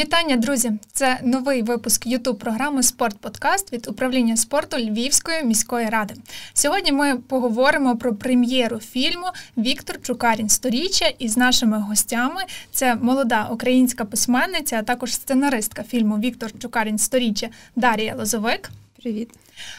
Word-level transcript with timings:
Вітання, 0.00 0.36
друзі! 0.36 0.72
Це 0.92 1.20
новий 1.22 1.62
випуск 1.62 2.06
ютуб 2.06 2.38
програми 2.38 2.82
Спорт 2.82 3.18
Подкаст 3.18 3.72
від 3.72 3.88
управління 3.88 4.36
спорту 4.36 4.76
Львівської 4.76 5.44
міської 5.44 5.88
ради. 5.88 6.14
Сьогодні 6.54 6.92
ми 6.92 7.16
поговоримо 7.16 7.96
про 7.96 8.14
прем'єру 8.14 8.78
фільму 8.78 9.26
Віктор 9.58 10.02
Чукарін 10.02 10.48
Сторіччя 10.48 11.06
із 11.18 11.36
нашими 11.36 11.78
гостями. 11.78 12.42
Це 12.72 12.94
молода 12.94 13.48
українська 13.52 14.04
письменниця, 14.04 14.76
а 14.76 14.82
також 14.82 15.14
сценаристка 15.14 15.82
фільму 15.82 16.18
Віктор 16.18 16.50
Чукарін 16.58 16.98
Сторіччя 16.98 17.48
Дарія 17.76 18.14
Лозовик. 18.14 18.70
Привіт. 19.02 19.30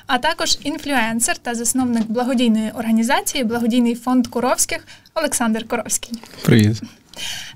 А 0.07 0.17
також 0.17 0.57
інфлюенсер 0.63 1.37
та 1.37 1.55
засновник 1.55 2.07
благодійної 2.07 2.71
організації 2.71 3.43
Благодійний 3.43 3.95
фонд 3.95 4.27
Куровських 4.27 4.87
Олександр 5.13 5.67
Коровський. 5.67 6.19
Привіт. 6.43 6.81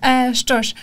Е, 0.04 0.34
Що 0.34 0.62
ж, 0.62 0.76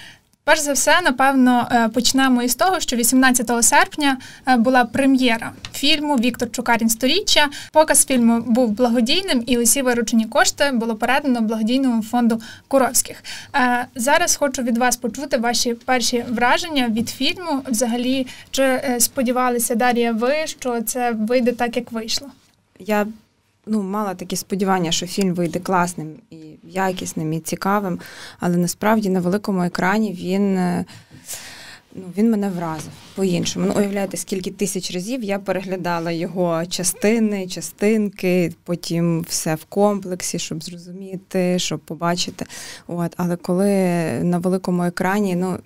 Перш 0.44 0.60
за 0.60 0.72
все, 0.72 1.00
напевно, 1.00 1.68
е, 1.72 1.88
почнемо 1.88 2.42
із 2.42 2.54
того, 2.54 2.80
що 2.80 2.96
18 2.96 3.64
серпня 3.64 4.18
е, 4.48 4.56
була 4.56 4.84
прем'єра 4.84 5.52
фільму 5.72 6.16
Віктор 6.16 6.50
Чукарін 6.50 6.88
Сторіччя. 6.88 7.48
Показ 7.72 8.06
фільму 8.06 8.40
був 8.40 8.70
благодійним, 8.70 9.42
і 9.46 9.58
усі 9.58 9.82
виручені 9.82 10.26
кошти 10.26 10.70
було 10.72 10.94
передано 10.94 11.40
благодійному 11.40 12.02
фонду 12.02 12.40
Куровських. 12.68 13.24
Е, 13.54 13.86
зараз 13.94 14.36
хочу 14.36 14.62
від 14.62 14.78
вас 14.78 14.96
почути 14.96 15.36
ваші 15.36 15.74
перші 15.74 16.24
враження 16.28 16.88
від 16.88 17.08
фільму. 17.08 17.62
Взагалі, 17.66 18.26
чи 18.50 18.80
сподівалися 18.98 19.74
Дар'я, 19.74 20.12
ви 20.12 20.46
що 20.46 20.82
це 20.82 21.12
вийде 21.12 21.52
так, 21.52 21.76
як 21.76 21.92
вийшло? 21.92 22.28
Я 22.78 23.06
ну, 23.66 23.82
мала 23.82 24.14
такі 24.14 24.36
сподівання, 24.36 24.92
що 24.92 25.06
фільм 25.06 25.34
вийде 25.34 25.58
класним 25.58 26.14
і 26.30 26.36
якісним 26.64 27.32
і 27.32 27.40
цікавим, 27.40 27.98
але 28.40 28.56
насправді 28.56 29.08
на 29.08 29.20
великому 29.20 29.62
екрані 29.62 30.12
він. 30.12 30.56
Е, 30.56 30.84
ну, 31.94 32.02
Він 32.16 32.30
мене 32.30 32.50
вразив 32.50 32.92
по-іншому. 33.14 33.66
Ну, 33.68 33.74
уявляєте, 33.80 34.16
скільки 34.16 34.50
тисяч 34.50 34.94
разів 34.94 35.22
я 35.22 35.38
переглядала 35.38 36.10
його 36.10 36.66
частини, 36.66 37.46
частинки, 37.46 38.54
потім 38.64 39.20
все 39.20 39.54
в 39.54 39.64
комплексі, 39.64 40.38
щоб 40.38 40.64
зрозуміти, 40.64 41.58
щоб 41.58 41.80
побачити. 41.80 42.46
От, 42.86 43.14
Але 43.16 43.36
коли 43.36 43.68
на 44.22 44.38
великому 44.38 44.84
екрані 44.84 45.36
ну, 45.36 45.58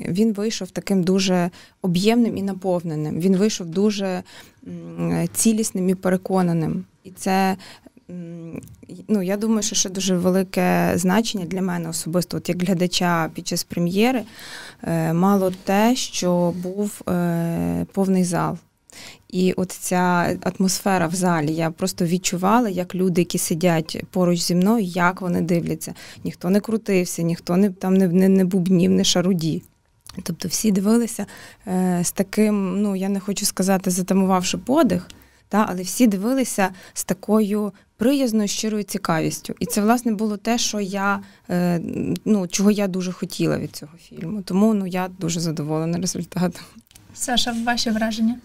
він 0.00 0.32
вийшов 0.32 0.70
таким 0.70 1.02
дуже 1.02 1.50
об'ємним 1.82 2.36
і 2.36 2.42
наповненим, 2.42 3.20
він 3.20 3.36
вийшов 3.36 3.66
дуже 3.66 4.22
цілісним 5.32 5.88
і 5.88 5.94
переконаним. 5.94 6.84
І 7.04 7.10
це 7.10 7.56
ну, 9.08 9.22
я 9.22 9.36
думаю, 9.36 9.62
що 9.62 9.74
ще 9.74 9.90
дуже 9.90 10.16
велике 10.16 10.92
значення 10.96 11.44
для 11.44 11.62
мене 11.62 11.88
особисто, 11.88 12.36
от 12.36 12.48
як 12.48 12.62
глядача 12.62 13.30
під 13.34 13.48
час 13.48 13.64
прем'єри, 13.64 14.22
е, 14.82 15.12
мало 15.12 15.52
те, 15.64 15.96
що 15.96 16.54
був 16.62 17.02
е, 17.08 17.86
повний 17.92 18.24
зал. 18.24 18.58
І 19.28 19.52
от 19.52 19.72
ця 19.72 20.36
атмосфера 20.42 21.06
в 21.06 21.14
залі, 21.14 21.54
я 21.54 21.70
просто 21.70 22.04
відчувала, 22.04 22.68
як 22.68 22.94
люди, 22.94 23.20
які 23.20 23.38
сидять 23.38 24.04
поруч 24.10 24.40
зі 24.40 24.54
мною, 24.54 24.84
як 24.84 25.20
вони 25.20 25.40
дивляться. 25.40 25.94
Ніхто 26.24 26.50
не 26.50 26.60
крутився, 26.60 27.22
ніхто 27.22 27.56
не 27.56 27.70
там 27.70 27.94
не 27.94 28.08
не, 28.08 28.28
не 28.28 28.44
бубнів, 28.44 28.90
не 28.90 29.04
шаруді. 29.04 29.62
Тобто 30.22 30.48
всі 30.48 30.72
дивилися 30.72 31.26
е, 31.66 32.00
з 32.04 32.12
таким, 32.12 32.82
ну 32.82 32.96
я 32.96 33.08
не 33.08 33.20
хочу 33.20 33.46
сказати, 33.46 33.90
затамувавши 33.90 34.58
подих, 34.58 35.08
та, 35.48 35.66
але 35.68 35.82
всі 35.82 36.06
дивилися 36.06 36.70
з 36.92 37.04
такою 37.04 37.72
приязною, 37.96 38.48
щирою 38.48 38.82
цікавістю. 38.82 39.54
І 39.60 39.66
це, 39.66 39.80
власне, 39.80 40.12
було 40.12 40.36
те, 40.36 40.58
що 40.58 40.80
я, 40.80 41.20
е, 41.50 41.80
ну, 42.24 42.46
чого 42.46 42.70
я 42.70 42.88
дуже 42.88 43.12
хотіла 43.12 43.58
від 43.58 43.76
цього 43.76 43.92
фільму. 44.08 44.42
Тому 44.42 44.74
ну, 44.74 44.86
я 44.86 45.08
дуже 45.20 45.40
задоволена 45.40 45.98
результатом. 45.98 46.62
Саша, 47.14 47.54
ваші 47.66 47.90
враження? 47.90 48.36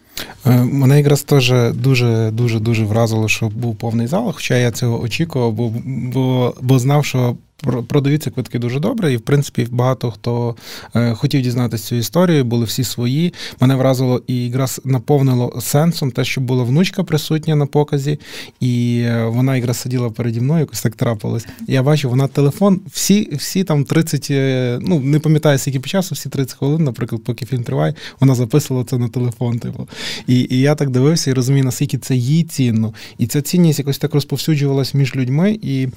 Е, 0.45 0.63
мене 0.63 0.97
якраз 0.97 1.23
теж 1.23 1.53
дуже 1.73 2.31
дуже 2.31 2.59
дуже 2.59 2.85
вразило, 2.85 3.27
що 3.27 3.49
був 3.49 3.75
повний 3.75 4.07
зал, 4.07 4.33
хоча 4.33 4.57
я 4.57 4.71
цього 4.71 5.01
очікував, 5.01 5.53
бо 5.53 5.73
бо, 5.85 6.55
бо 6.61 6.79
знав, 6.79 7.05
що 7.05 7.37
продаються 7.87 8.31
квитки 8.31 8.59
дуже 8.59 8.79
добре, 8.79 9.13
і 9.13 9.17
в 9.17 9.21
принципі 9.21 9.67
багато 9.71 10.11
хто 10.11 10.55
е, 10.95 11.13
хотів 11.13 11.41
дізнатися 11.41 11.87
цю 11.87 11.95
історію, 11.95 12.43
були 12.43 12.65
всі 12.65 12.83
свої. 12.83 13.33
Мене 13.59 13.75
вразило 13.75 14.21
і 14.27 14.45
якраз 14.45 14.81
наповнило 14.85 15.59
сенсом 15.61 16.11
те, 16.11 16.23
що 16.23 16.41
була 16.41 16.63
внучка 16.63 17.03
присутня 17.03 17.55
на 17.55 17.65
показі, 17.65 18.19
і 18.59 19.01
е, 19.05 19.25
вона 19.25 19.55
якраз 19.55 19.77
сиділа 19.77 20.09
переді 20.09 20.41
мною, 20.41 20.59
якось 20.59 20.81
так 20.81 20.95
трапилось. 20.95 21.47
Я 21.67 21.83
бачу, 21.83 22.09
вона 22.09 22.27
телефон, 22.27 22.81
всі 22.91 23.35
всі 23.35 23.63
там 23.63 23.83
30, 23.83 24.27
е, 24.31 24.79
ну 24.81 24.99
не 24.99 25.19
пам'ятаю, 25.19 25.57
скільки 25.57 25.79
по 25.79 25.87
часу, 25.87 26.15
всі 26.15 26.29
30 26.29 26.57
хвилин, 26.57 26.83
наприклад, 26.83 27.23
поки 27.23 27.45
фільм 27.45 27.63
триває, 27.63 27.93
вона 28.19 28.35
записувала 28.35 28.85
це 28.85 28.97
на 28.97 29.07
телефон. 29.07 29.59
Типу. 29.59 29.87
І 30.27 30.47
і 30.49 30.59
я 30.59 30.75
так 30.75 30.89
дивився 30.89 31.31
і 31.31 31.33
розумію, 31.33 31.65
наскільки 31.65 31.97
це 31.97 32.15
їй 32.15 32.43
цінно. 32.43 32.93
І 33.17 33.27
ця 33.27 33.41
цінність 33.41 33.79
якось 33.79 33.97
так 33.97 34.13
розповсюджувалась 34.13 34.93
між 34.93 35.15
людьми, 35.15 35.59
і, 35.61 35.87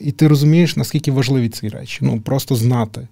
і 0.00 0.12
ти 0.12 0.28
розумієш 0.28 0.53
розумієш, 0.54 0.76
наскільки 0.76 1.12
важливі 1.12 1.48
ці 1.48 1.68
речі. 1.68 1.98
Ну 2.02 2.20
просто 2.20 2.56
знати. 2.56 3.08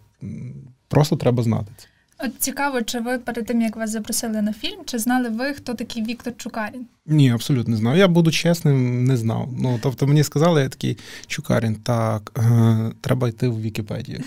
Просто 0.89 1.17
треба 1.17 1.43
знати 1.43 1.73
це. 1.77 1.87
От 2.19 2.39
цікаво, 2.39 2.83
чи 2.83 3.01
ви 3.01 3.19
перед 3.19 3.47
тим 3.47 3.61
як 3.63 3.77
вас 3.77 3.91
запросили 3.91 4.43
на 4.43 4.53
фільм, 4.53 4.81
чи 4.85 4.99
знали 4.99 5.29
ви, 5.29 5.53
хто 5.53 5.75
такий 5.75 6.05
Віктор 6.05 6.37
Чукарін? 6.37 6.87
Ні, 7.07 7.31
абсолютно 7.31 7.71
не 7.71 7.77
знав. 7.77 7.97
Я 7.97 8.09
буду 8.09 8.31
чесним, 8.31 9.05
не 9.05 9.17
знав. 9.17 9.49
Ну 9.59 9.79
тобто 9.83 10.07
мені 10.07 10.23
сказали, 10.23 10.63
я 10.63 10.69
такий 10.69 10.99
Чукарін, 11.27 11.75
так 11.75 12.33
е, 12.39 12.93
треба 13.01 13.29
йти 13.29 13.49
в 13.49 13.63
Вікіпедію. 13.63 14.21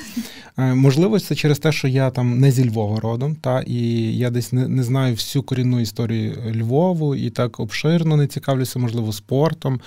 Е, 0.58 0.74
можливо, 0.74 1.20
це 1.20 1.36
через 1.36 1.60
те, 1.60 1.72
що 1.72 1.88
я 1.88 2.10
там 2.10 2.40
не 2.40 2.52
зі 2.52 2.70
Львова 2.70 3.00
родом, 3.00 3.36
та 3.36 3.62
і 3.62 3.78
я 4.18 4.30
десь 4.30 4.54
не, 4.54 4.68
не 4.68 4.84
знаю 4.84 5.14
всю 5.14 5.44
корінну 5.44 5.80
історію 5.80 6.36
Львову 6.56 7.16
і 7.16 7.30
так 7.30 7.60
обширно 7.60 8.18
не 8.18 8.28
цікавлюся, 8.28 8.80
можливо, 8.80 9.14
спортом. 9.14 9.80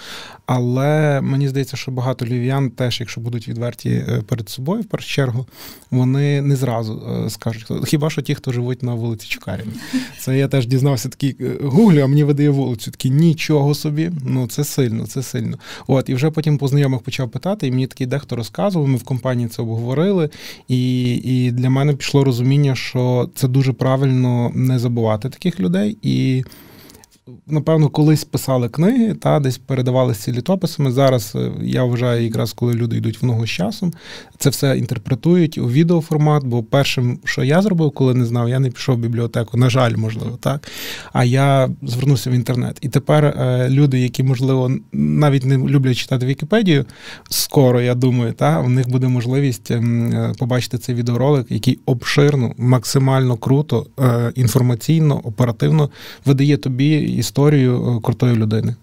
Але 0.46 1.20
мені 1.20 1.48
здається, 1.48 1.76
що 1.76 1.90
багато 1.90 2.26
львів'ян 2.26 2.70
теж, 2.70 3.00
якщо 3.00 3.20
будуть 3.20 3.48
відверті 3.48 3.90
е, 3.90 4.22
перед 4.26 4.48
собою, 4.48 4.82
в 4.82 4.86
першу 4.86 5.08
чергу, 5.08 5.46
вони 5.90 6.42
не 6.42 6.56
зразу 6.56 7.24
е, 7.26 7.30
скажуть, 7.30 7.66
хіба 7.86 8.10
що 8.10 8.22
ті, 8.22 8.34
хто 8.34 8.52
живуть 8.52 8.82
на 8.82 8.94
вулиці 8.94 9.28
Чукаріна. 9.28 9.72
Це 10.20 10.38
я 10.38 10.48
теж 10.48 10.66
дізнався 10.66 11.08
такий 11.08 11.36
е, 11.40 11.56
гуглю, 11.62 12.00
а 12.00 12.06
мені 12.06 12.24
видає 12.24 12.50
вулицю 12.50 12.77
вулицю, 12.78 12.90
такі 12.90 13.10
нічого 13.10 13.74
собі, 13.74 14.10
ну 14.24 14.46
це 14.46 14.64
сильно, 14.64 15.06
це 15.06 15.22
сильно. 15.22 15.58
От, 15.86 16.08
і 16.08 16.14
вже 16.14 16.30
потім 16.30 16.58
по 16.58 16.68
знайомих 16.68 17.00
почав 17.00 17.30
питати, 17.30 17.66
і 17.66 17.70
мені 17.70 17.86
такий 17.86 18.06
дехто 18.06 18.36
розказував, 18.36 18.88
ми 18.88 18.96
в 18.96 19.04
компанії 19.04 19.48
це 19.48 19.62
обговорили. 19.62 20.30
І 20.68 21.14
і 21.14 21.50
для 21.50 21.70
мене 21.70 21.94
пішло 21.94 22.24
розуміння, 22.24 22.74
що 22.74 23.30
це 23.34 23.48
дуже 23.48 23.72
правильно 23.72 24.52
не 24.54 24.78
забувати 24.78 25.28
таких 25.28 25.60
людей. 25.60 25.98
і 26.02 26.44
напевно, 27.46 27.88
колись 27.88 28.24
писали 28.24 28.68
книги, 28.68 29.14
та 29.14 29.40
десь 29.40 29.58
передавалися 29.58 30.32
літописами. 30.32 30.92
Зараз 30.92 31.32
е, 31.34 31.50
я 31.62 31.84
вважаю, 31.84 32.24
якраз 32.24 32.52
коли 32.52 32.74
люди 32.74 32.96
йдуть 32.96 33.22
в 33.22 33.26
ногу 33.26 33.46
з 33.46 33.50
часом, 33.50 33.92
це 34.38 34.50
все 34.50 34.78
інтерпретують 34.78 35.58
у 35.58 35.68
відеоформат. 35.68 36.44
Бо 36.44 36.62
першим, 36.62 37.18
що 37.24 37.44
я 37.44 37.62
зробив, 37.62 37.90
коли 37.90 38.14
не 38.14 38.24
знав, 38.24 38.48
я 38.48 38.58
не 38.58 38.70
пішов 38.70 38.96
в 38.96 38.98
бібліотеку. 38.98 39.56
На 39.56 39.70
жаль, 39.70 39.96
можливо, 39.96 40.38
так. 40.40 40.68
А 41.12 41.24
я 41.24 41.70
звернувся 41.82 42.30
в 42.30 42.32
інтернет. 42.32 42.78
І 42.80 42.88
тепер 42.88 43.24
е, 43.24 43.68
люди, 43.70 44.00
які, 44.00 44.22
можливо, 44.22 44.70
навіть 44.92 45.44
не 45.44 45.56
люблять 45.56 45.96
читати 45.96 46.26
Вікіпедію, 46.26 46.84
скоро, 47.30 47.80
я 47.80 47.94
думаю, 47.94 48.32
та, 48.32 48.60
у 48.60 48.68
них 48.68 48.88
буде 48.88 49.08
можливість 49.08 49.70
ем, 49.70 50.12
е, 50.12 50.32
побачити 50.38 50.78
цей 50.78 50.94
відеоролик, 50.94 51.46
який 51.50 51.78
обширно, 51.86 52.54
максимально 52.58 53.36
круто, 53.36 53.86
інформаційно, 54.34 55.20
оперативно 55.24 55.90
видає 56.24 56.56
тобі 56.56 57.17
історію 57.18 57.96
е, 57.96 58.00
крутої 58.02 58.36
людини. 58.36 58.74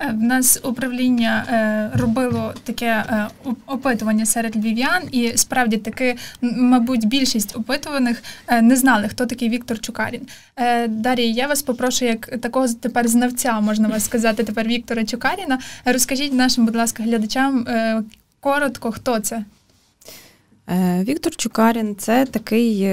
Е, 0.00 0.06
в 0.12 0.22
нас 0.22 0.60
управління 0.64 1.44
е, 1.48 1.98
робило 1.98 2.54
таке 2.64 3.04
опитування 3.66 4.26
серед 4.26 4.56
львів'ян, 4.56 5.02
і 5.12 5.32
справді 5.36 5.76
таки, 5.76 6.16
мабуть, 6.42 7.06
більшість 7.06 7.56
опитуваних 7.56 8.22
не 8.62 8.76
знали, 8.76 9.08
хто 9.08 9.26
такий 9.26 9.48
Віктор 9.48 9.80
Чукарін. 9.80 10.20
Дар'я, 10.88 11.26
я 11.26 11.46
вас 11.46 11.62
попрошу, 11.62 12.04
як 12.04 12.26
такого 12.40 12.68
тепер 12.68 13.08
знавця, 13.08 13.60
можна 13.60 13.88
вас 13.88 14.04
сказати, 14.04 14.44
тепер 14.44 14.66
Віктора 14.66 15.04
Чукаріна. 15.04 15.58
Розкажіть 15.84 16.32
нашим, 16.32 16.66
будь 16.66 16.76
ласка, 16.76 17.02
глядачам 17.02 17.66
коротко, 18.40 18.92
хто 18.92 19.20
це? 19.20 19.44
Віктор 21.04 21.36
Чукарін 21.36 21.96
це 21.98 22.26
такий 22.26 22.88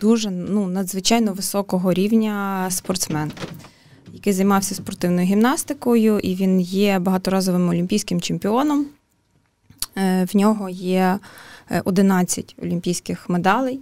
дуже 0.00 0.30
ну, 0.30 0.66
надзвичайно 0.66 1.32
високого 1.32 1.92
рівня 1.92 2.66
спортсмен, 2.70 3.32
який 4.12 4.32
займався 4.32 4.74
спортивною 4.74 5.26
гімнастикою, 5.26 6.18
і 6.18 6.34
він 6.34 6.60
є 6.60 6.98
багаторазовим 6.98 7.68
олімпійським 7.68 8.20
чемпіоном. 8.20 8.86
Е, 9.96 10.24
в 10.32 10.36
нього 10.36 10.68
є 10.68 11.18
11 11.84 12.54
е, 12.58 12.62
олімпійських 12.66 13.28
медалей. 13.28 13.80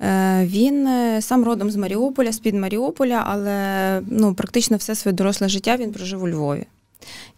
Е, 0.00 0.46
він 0.46 0.88
сам 1.22 1.44
родом 1.44 1.70
з 1.70 1.76
Маріуполя, 1.76 2.32
з-під 2.32 2.54
Маріуполя, 2.54 3.22
але 3.26 4.02
ну, 4.06 4.34
практично 4.34 4.76
все 4.76 4.94
своє 4.94 5.14
доросле 5.14 5.48
життя 5.48 5.76
він 5.76 5.92
прожив 5.92 6.22
у 6.22 6.28
Львові. 6.28 6.66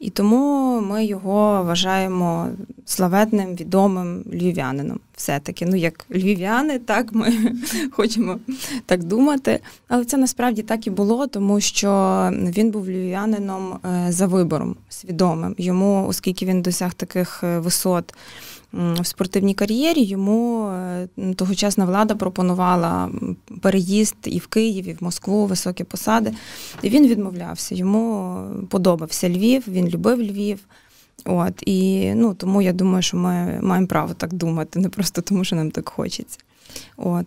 І 0.00 0.10
тому 0.10 0.80
ми 0.80 1.04
його 1.04 1.62
вважаємо 1.62 2.48
славетним, 2.84 3.54
відомим 3.54 4.24
львів'янином. 4.32 5.00
все-таки, 5.16 5.66
ну 5.66 5.76
як 5.76 6.06
львів'яни, 6.10 6.78
так 6.78 7.12
ми 7.12 7.32
хочемо 7.92 8.38
так 8.86 9.04
думати. 9.04 9.60
Але 9.88 10.04
це 10.04 10.16
насправді 10.16 10.62
так 10.62 10.86
і 10.86 10.90
було, 10.90 11.26
тому 11.26 11.60
що 11.60 12.30
він 12.32 12.70
був 12.70 12.88
львів'янином 12.88 13.78
е, 13.84 14.12
за 14.12 14.26
вибором 14.26 14.76
свідомим. 14.88 15.54
Йому, 15.58 16.06
оскільки 16.08 16.46
він 16.46 16.62
досяг 16.62 16.94
таких 16.94 17.44
е, 17.44 17.58
висот 17.58 18.14
в 18.74 19.06
спортивній 19.06 19.54
кар'єрі, 19.54 20.02
йому 20.02 20.68
е, 20.68 21.08
тогочасна 21.36 21.84
влада 21.84 22.14
пропонувала 22.14 23.10
переїзд 23.60 24.16
і 24.24 24.38
в 24.38 24.46
Київ, 24.46 24.88
і 24.88 24.92
в 24.92 25.02
Москву, 25.02 25.46
високі 25.46 25.84
посади. 25.84 26.34
І 26.82 26.88
він 26.88 27.06
відмовлявся. 27.06 27.74
Йому 27.74 28.38
подобався 28.70 29.28
Львів, 29.28 29.64
він 29.68 29.88
любив 29.88 30.22
Львів. 30.22 30.60
От 31.24 31.62
і 31.66 32.12
ну 32.14 32.34
тому 32.34 32.62
я 32.62 32.72
думаю, 32.72 33.02
що 33.02 33.16
ми 33.16 33.60
маємо 33.62 33.86
право 33.86 34.14
так 34.14 34.32
думати, 34.32 34.78
не 34.78 34.88
просто 34.88 35.22
тому, 35.22 35.44
що 35.44 35.56
нам 35.56 35.70
так 35.70 35.88
хочеться. 35.88 36.38
От, 36.96 37.26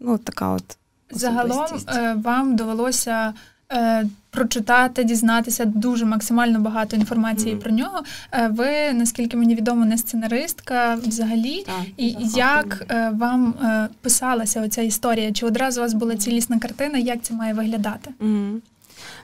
ну 0.00 0.18
така 0.18 0.48
от 0.48 0.76
загалом 1.10 1.66
е, 1.88 2.14
вам 2.14 2.56
довелося. 2.56 3.34
Е, 3.72 4.06
прочитати, 4.30 5.04
дізнатися 5.04 5.64
дуже 5.64 6.04
максимально 6.04 6.60
багато 6.60 6.96
інформації 6.96 7.54
mm. 7.54 7.58
про 7.58 7.70
нього. 7.70 8.02
Е, 8.32 8.48
ви, 8.48 8.92
наскільки 8.92 9.36
мені 9.36 9.54
відомо, 9.54 9.84
не 9.84 9.98
сценаристка 9.98 10.94
взагалі, 10.94 11.64
так, 11.66 11.84
і 11.96 12.16
як 12.34 12.94
вам 13.12 13.54
писалася 14.00 14.62
оця 14.62 14.82
історія? 14.82 15.32
Чи 15.32 15.46
одразу 15.46 15.80
у 15.80 15.84
вас 15.84 15.94
була 15.94 16.16
цілісна 16.16 16.58
картина? 16.58 16.98
Як 16.98 17.22
це 17.22 17.34
має 17.34 17.54
виглядати? 17.54 18.10
Mm. 18.20 18.60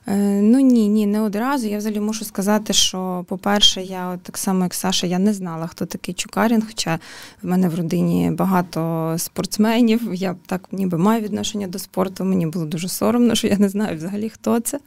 Е, 0.09 0.17
ну 0.43 0.61
ні, 0.61 0.89
ні, 0.89 1.07
не 1.07 1.21
одразу. 1.21 1.67
Я 1.67 1.79
взагалі 1.79 2.01
мушу 2.01 2.25
сказати, 2.25 2.73
що, 2.73 3.25
по-перше, 3.29 3.83
я 3.83 4.09
от 4.09 4.23
так 4.23 4.39
само, 4.39 4.63
як 4.63 4.75
Саша, 4.75 5.07
я 5.07 5.19
не 5.19 5.33
знала, 5.33 5.67
хто 5.67 5.87
такий 5.87 6.15
Чукарін, 6.15 6.63
хоча 6.67 6.99
в 7.43 7.47
мене 7.47 7.69
в 7.69 7.75
родині 7.75 8.31
багато 8.31 9.15
спортсменів. 9.19 10.15
Я 10.15 10.37
так 10.47 10.69
ніби 10.73 10.99
маю 10.99 11.23
відношення 11.23 11.67
до 11.67 11.79
спорту. 11.79 12.25
Мені 12.25 12.47
було 12.47 12.67
дуже 12.67 12.89
соромно, 12.89 13.35
що 13.35 13.47
я 13.47 13.59
не 13.59 13.69
знаю 13.69 13.97
взагалі, 13.97 14.29
хто 14.29 14.61
це. 14.61 14.79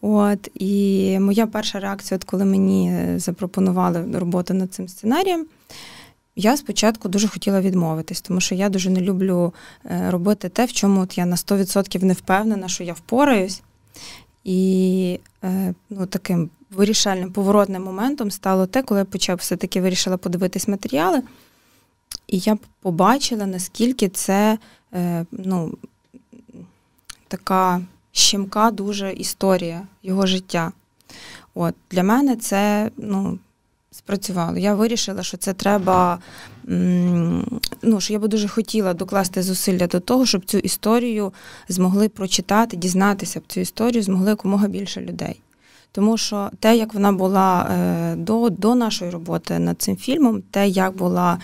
От, 0.00 0.50
І 0.54 1.18
моя 1.20 1.46
перша 1.46 1.80
реакція, 1.80 2.16
от 2.16 2.24
коли 2.24 2.44
мені 2.44 3.04
запропонували 3.16 4.18
роботу 4.18 4.54
над 4.54 4.74
цим 4.74 4.88
сценарієм. 4.88 5.46
Я 6.36 6.56
спочатку 6.56 7.08
дуже 7.08 7.28
хотіла 7.28 7.60
відмовитись, 7.60 8.20
тому 8.20 8.40
що 8.40 8.54
я 8.54 8.68
дуже 8.68 8.90
не 8.90 9.00
люблю 9.00 9.54
е, 9.84 10.10
робити 10.10 10.48
те, 10.48 10.64
в 10.64 10.72
чому 10.72 11.00
от 11.00 11.18
я 11.18 11.26
на 11.26 11.36
100% 11.36 12.04
не 12.04 12.12
впевнена, 12.12 12.68
що 12.68 12.84
я 12.84 12.92
впораюсь. 12.92 13.62
І 14.44 15.20
е, 15.44 15.74
ну, 15.90 16.06
таким 16.06 16.50
вирішальним 16.70 17.32
поворотним 17.32 17.82
моментом 17.82 18.30
стало 18.30 18.66
те, 18.66 18.82
коли 18.82 19.00
я 19.00 19.04
почав 19.04 19.36
все-таки 19.36 19.80
вирішила 19.80 20.16
подивитись 20.16 20.68
матеріали, 20.68 21.22
і 22.26 22.38
я 22.38 22.58
побачила, 22.82 23.46
наскільки 23.46 24.08
це 24.08 24.58
е, 24.94 25.26
ну, 25.32 25.74
така 27.28 27.82
щемка 28.12 28.70
дуже 28.70 29.12
історія 29.12 29.86
його 30.02 30.26
життя. 30.26 30.72
От, 31.54 31.74
Для 31.90 32.02
мене 32.02 32.36
це 32.36 32.90
ну, 32.96 33.38
спрацювало. 34.04 34.58
Я 34.58 34.74
вирішила, 34.74 35.22
що 35.22 35.36
це 35.36 35.52
треба, 35.52 36.18
ну, 37.82 38.00
що 38.00 38.12
я 38.12 38.18
би 38.18 38.28
дуже 38.28 38.48
хотіла 38.48 38.94
докласти 38.94 39.42
зусилля 39.42 39.86
до 39.86 40.00
того, 40.00 40.26
щоб 40.26 40.44
цю 40.44 40.58
історію 40.58 41.32
змогли 41.68 42.08
прочитати, 42.08 42.76
дізнатися 42.76 43.40
б 43.40 43.42
цю 43.48 43.60
історію 43.60 44.02
змогли 44.02 44.30
якомога 44.30 44.68
більше 44.68 45.00
людей. 45.00 45.40
Тому 45.92 46.18
що 46.18 46.50
те, 46.60 46.76
як 46.76 46.94
вона 46.94 47.12
була 47.12 47.62
е, 47.62 48.16
до, 48.16 48.50
до 48.50 48.74
нашої 48.74 49.10
роботи 49.10 49.58
над 49.58 49.82
цим 49.82 49.96
фільмом, 49.96 50.42
те, 50.50 50.68
як 50.68 50.96
була 50.96 51.38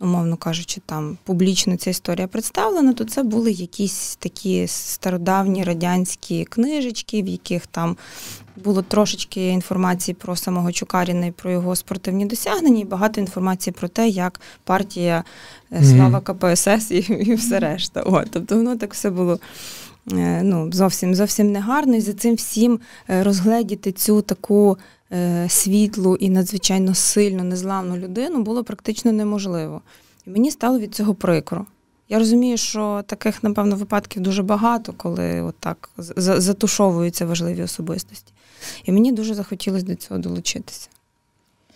умовно 0.00 0.36
кажучи, 0.36 0.80
там 0.86 1.18
публічно 1.24 1.76
ця 1.76 1.90
історія 1.90 2.26
представлена, 2.26 2.92
то 2.92 3.04
це 3.04 3.22
були 3.22 3.52
якісь 3.52 4.16
такі 4.16 4.66
стародавні 4.66 5.64
радянські 5.64 6.44
книжечки, 6.44 7.22
в 7.22 7.26
яких 7.26 7.66
там 7.66 7.96
було 8.64 8.82
трошечки 8.82 9.48
інформації 9.48 10.14
про 10.14 10.36
самого 10.36 10.72
Чукаріна 10.72 11.26
і 11.26 11.30
про 11.30 11.50
його 11.50 11.76
спортивні 11.76 12.26
досягнення, 12.26 12.80
і 12.80 12.84
багато 12.84 13.20
інформації 13.20 13.74
про 13.78 13.88
те, 13.88 14.08
як 14.08 14.40
партія 14.64 15.24
е, 15.72 15.84
Слава 15.84 16.20
КПСС 16.20 16.90
і, 16.90 16.98
і 16.98 17.34
все 17.34 17.58
решта. 17.58 18.02
О, 18.02 18.24
тобто 18.30 18.56
воно 18.56 18.76
так 18.76 18.94
все 18.94 19.10
було. 19.10 19.38
Е, 20.12 20.42
ну, 20.42 20.72
зовсім 20.72 21.14
зовсім 21.14 21.52
негарно, 21.52 21.96
і 21.96 22.00
за 22.00 22.12
цим 22.12 22.34
всім 22.34 22.80
е, 23.10 23.22
розгледіти 23.22 23.92
цю 23.92 24.22
таку 24.22 24.78
світлу 25.48 26.16
і 26.16 26.30
надзвичайно 26.30 26.94
сильну, 26.94 27.44
незламну 27.44 27.96
людину 27.96 28.42
було 28.42 28.64
практично 28.64 29.12
неможливо. 29.12 29.82
І 30.26 30.30
мені 30.30 30.50
стало 30.50 30.78
від 30.78 30.94
цього 30.94 31.14
прикро. 31.14 31.66
Я 32.08 32.18
розумію, 32.18 32.56
що 32.56 33.04
таких, 33.06 33.42
напевно, 33.42 33.76
випадків 33.76 34.22
дуже 34.22 34.42
багато, 34.42 34.92
коли 34.92 35.42
отак 35.42 35.90
затушовуються 36.16 37.26
важливі 37.26 37.62
особистості. 37.62 38.32
І 38.84 38.92
мені 38.92 39.12
дуже 39.12 39.34
захотілося 39.34 39.86
до 39.86 39.94
цього 39.94 40.20
долучитися. 40.20 40.88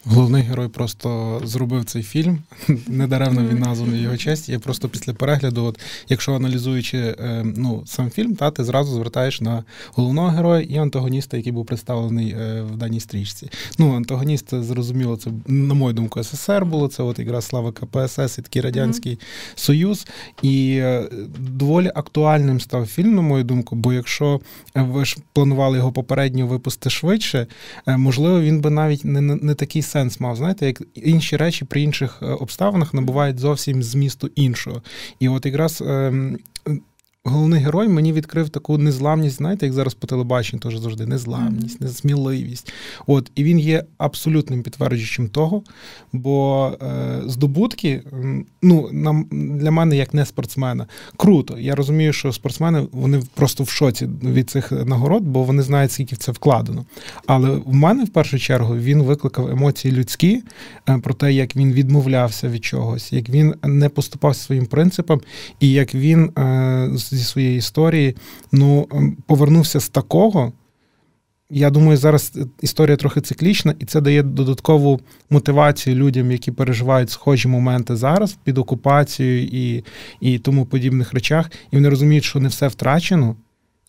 Головний 0.04 0.42
герой 0.42 0.68
просто 0.68 1.40
зробив 1.44 1.84
цей 1.84 2.02
фільм. 2.02 2.38
Недаремно 2.88 3.48
він 3.48 3.58
названий 3.58 4.02
його 4.02 4.16
честь. 4.16 4.48
Я 4.48 4.58
просто 4.58 4.88
після 4.88 5.14
перегляду, 5.14 5.64
от 5.64 5.80
якщо 6.08 6.34
аналізуючи 6.34 6.98
е, 6.98 7.44
ну, 7.56 7.82
сам 7.86 8.10
фільм, 8.10 8.34
та 8.34 8.50
ти 8.50 8.64
зразу 8.64 8.94
звертаєш 8.94 9.40
на 9.40 9.64
головного 9.92 10.28
героя 10.28 10.60
і 10.62 10.76
антагоніста, 10.76 11.36
який 11.36 11.52
був 11.52 11.66
представлений 11.66 12.30
е, 12.30 12.62
в 12.62 12.76
даній 12.76 13.00
стрічці. 13.00 13.50
Ну, 13.78 13.96
антагоніст, 13.96 14.62
зрозуміло, 14.62 15.16
це, 15.16 15.30
на 15.46 15.74
мою 15.74 15.94
думку, 15.94 16.22
СССР 16.22 16.64
було. 16.64 16.88
Це 16.88 17.02
от 17.02 17.18
якраз 17.18 17.44
слава 17.44 17.72
КПСС 17.72 18.38
і 18.38 18.42
такий 18.42 18.62
Радянський 18.62 19.12
mm-hmm. 19.12 19.58
Союз. 19.58 20.06
І 20.42 20.76
е, 20.80 21.08
доволі 21.38 21.90
актуальним 21.94 22.60
став 22.60 22.86
фільм, 22.86 23.14
на 23.14 23.22
мою 23.22 23.44
думку, 23.44 23.76
бо 23.76 23.92
якщо 23.92 24.40
ви 24.74 25.04
ж 25.04 25.16
планували 25.32 25.78
його 25.78 25.92
попередньо 25.92 26.46
випустити 26.46 26.90
швидше, 26.90 27.46
можливо, 27.86 28.40
він 28.40 28.60
би 28.60 28.70
навіть 28.70 29.04
не, 29.04 29.20
не 29.20 29.54
такий 29.54 29.82
сенс 29.92 30.20
мав. 30.20 30.36
Знаєте, 30.36 30.66
як 30.66 30.82
інші 30.94 31.36
речі 31.36 31.64
при 31.64 31.80
інших 31.80 32.18
е, 32.22 32.26
обставинах 32.26 32.94
набувають 32.94 33.38
зовсім 33.38 33.82
змісту 33.82 34.30
іншого. 34.34 34.82
І 35.20 35.28
от 35.28 35.46
якраз. 35.46 35.84
Головний 37.24 37.60
герой 37.60 37.88
мені 37.88 38.12
відкрив 38.12 38.48
таку 38.48 38.78
незламність, 38.78 39.36
знаєте, 39.36 39.66
як 39.66 39.72
зараз 39.72 39.94
по 39.94 40.06
телебаченню 40.06 40.60
теж 40.60 40.78
завжди 40.78 41.06
незламність, 41.06 41.80
несміливість. 41.80 42.72
От, 43.06 43.30
І 43.34 43.44
він 43.44 43.58
є 43.58 43.84
абсолютним 43.98 44.62
підтверджуючим 44.62 45.28
того, 45.28 45.62
бо 46.12 46.66
е, 46.82 47.22
здобутки 47.26 48.02
ну, 48.62 48.88
нам, 48.92 49.26
для 49.30 49.70
мене, 49.70 49.96
як 49.96 50.14
не 50.14 50.26
спортсмена, 50.26 50.86
круто. 51.16 51.58
Я 51.58 51.74
розумію, 51.74 52.12
що 52.12 52.32
спортсмени 52.32 52.86
вони 52.92 53.22
просто 53.34 53.64
в 53.64 53.68
шоці 53.68 54.08
від 54.22 54.50
цих 54.50 54.72
нагород, 54.72 55.22
бо 55.22 55.42
вони 55.42 55.62
знають, 55.62 55.92
скільки 55.92 56.14
в 56.14 56.18
це 56.18 56.32
вкладено. 56.32 56.84
Але 57.26 57.50
в 57.50 57.74
мене 57.74 58.04
в 58.04 58.08
першу 58.08 58.38
чергу 58.38 58.76
він 58.76 59.02
викликав 59.02 59.48
емоції 59.48 59.94
людські 59.94 60.42
е, 60.88 60.98
про 60.98 61.14
те, 61.14 61.32
як 61.32 61.56
він 61.56 61.72
відмовлявся 61.72 62.48
від 62.48 62.64
чогось, 62.64 63.12
як 63.12 63.28
він 63.28 63.54
не 63.64 63.88
поступав 63.88 64.36
своїм 64.36 64.66
принципам, 64.66 65.20
і 65.60 65.70
як 65.70 65.94
він. 65.94 66.30
Е, 66.38 66.90
зі 67.16 67.24
своєї 67.24 67.56
історії, 67.58 68.16
ну 68.52 68.88
ем, 68.92 69.16
повернувся 69.26 69.80
з 69.80 69.88
такого. 69.88 70.52
Я 71.54 71.70
думаю, 71.70 71.96
зараз 71.96 72.38
історія 72.62 72.96
трохи 72.96 73.20
циклічна, 73.20 73.74
і 73.78 73.84
це 73.84 74.00
дає 74.00 74.22
додаткову 74.22 75.00
мотивацію 75.30 75.96
людям, 75.96 76.30
які 76.32 76.52
переживають 76.52 77.10
схожі 77.10 77.48
моменти 77.48 77.96
зараз 77.96 78.38
під 78.44 78.58
окупацією 78.58 79.42
і 79.42 79.84
і 80.20 80.38
тому 80.38 80.66
подібних 80.66 81.14
речах. 81.14 81.50
І 81.70 81.76
вони 81.76 81.88
розуміють, 81.88 82.24
що 82.24 82.40
не 82.40 82.48
все 82.48 82.68
втрачено, 82.68 83.36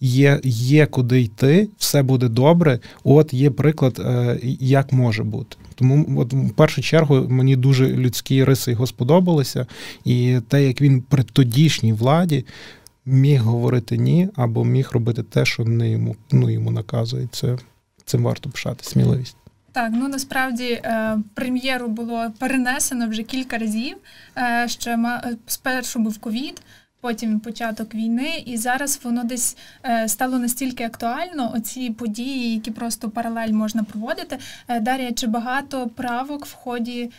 є 0.01 0.39
є 0.43 0.85
куди 0.85 1.21
йти, 1.21 1.67
все 1.77 2.03
буде 2.03 2.27
добре. 2.27 2.79
От 3.03 3.33
є 3.33 3.49
приклад, 3.49 3.99
е, 3.99 4.39
як 4.59 4.93
може 4.93 5.23
бути. 5.23 5.57
Тому, 5.75 6.19
от 6.19 6.33
в 6.33 6.51
першу 6.51 6.81
чергу, 6.81 7.25
мені 7.29 7.55
дуже 7.55 7.87
людські 7.87 8.43
риси 8.43 8.71
його 8.71 8.87
сподобалися, 8.87 9.67
і 10.05 10.39
те, 10.47 10.67
як 10.67 10.81
він 10.81 11.01
при 11.01 11.23
тодішній 11.23 11.93
владі 11.93 12.45
міг 13.05 13.41
говорити 13.41 13.97
ні, 13.97 14.29
або 14.35 14.63
міг 14.63 14.89
робити 14.91 15.23
те, 15.23 15.45
що 15.45 15.65
не 15.65 15.89
йому 15.89 16.15
ну, 16.31 16.49
йому 16.49 16.71
наказує. 16.71 17.27
Це 17.31 17.57
цим 18.05 18.23
варто 18.23 18.49
пишати, 18.49 18.83
сміливість. 18.83 19.37
Так, 19.71 19.91
ну 19.93 20.07
насправді 20.07 20.71
е, 20.71 21.17
прем'єру 21.33 21.87
було 21.87 22.31
перенесено 22.39 23.07
вже 23.07 23.23
кілька 23.23 23.57
разів. 23.57 23.97
Е, 24.37 24.67
ще 24.67 24.99
спершу 25.47 25.99
був 25.99 26.17
ковід, 26.17 26.61
потім 27.01 27.39
початок 27.39 27.95
війни, 27.95 28.43
і 28.45 28.57
зараз 28.57 28.99
воно 29.03 29.23
десь 29.23 29.57
е, 29.85 30.07
стало 30.07 30.39
настільки 30.39 30.83
актуально. 30.83 31.51
Оці 31.55 31.89
події, 31.89 32.53
які 32.53 32.71
просто 32.71 33.09
паралель 33.09 33.51
можна 33.51 33.83
проводити. 33.83 34.37
Дар'я, 34.81 35.11
чи 35.11 35.27
багато 35.27 35.87
правок 35.87 36.45
в 36.45 36.53
ході 36.53 37.11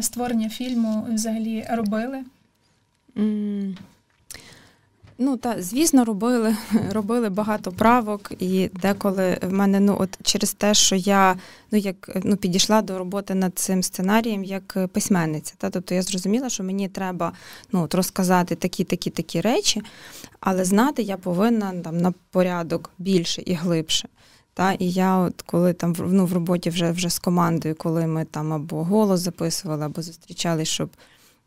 створення 0.00 0.48
фільму 0.48 1.06
взагалі 1.10 1.66
робили? 1.70 2.18
Ну 5.20 5.36
та 5.36 5.62
звісно, 5.62 6.04
робили 6.04 6.56
робили 6.92 7.28
багато 7.28 7.72
правок, 7.72 8.32
і 8.38 8.70
деколи 8.82 9.38
в 9.42 9.52
мене 9.52 9.80
ну 9.80 9.96
от 10.00 10.18
через 10.22 10.52
те, 10.52 10.74
що 10.74 10.96
я 10.96 11.36
ну 11.70 11.78
як 11.78 12.10
ну 12.24 12.36
підійшла 12.36 12.82
до 12.82 12.98
роботи 12.98 13.34
над 13.34 13.58
цим 13.58 13.82
сценарієм 13.82 14.44
як 14.44 14.78
письменниця. 14.92 15.54
Та 15.58 15.70
тобто 15.70 15.94
я 15.94 16.02
зрозуміла, 16.02 16.48
що 16.48 16.64
мені 16.64 16.88
треба 16.88 17.32
ну 17.72 17.82
от 17.82 17.94
розказати 17.94 18.54
такі, 18.54 18.84
такі, 18.84 19.10
такі 19.10 19.40
речі, 19.40 19.82
але 20.40 20.64
знати 20.64 21.02
я 21.02 21.16
повинна 21.16 21.72
там 21.72 21.98
на 21.98 22.14
порядок 22.30 22.90
більше 22.98 23.42
і 23.46 23.54
глибше. 23.54 24.08
Та, 24.54 24.72
І 24.72 24.90
я, 24.90 25.16
от 25.16 25.42
коли 25.42 25.72
там 25.72 25.94
ну, 25.98 26.26
в 26.26 26.32
роботі 26.32 26.70
вже 26.70 26.90
вже 26.90 27.10
з 27.10 27.18
командою, 27.18 27.74
коли 27.78 28.06
ми 28.06 28.24
там 28.24 28.52
або 28.52 28.84
голос 28.84 29.20
записували, 29.20 29.84
або 29.84 30.02
зустрічались, 30.02 30.68
щоб 30.68 30.90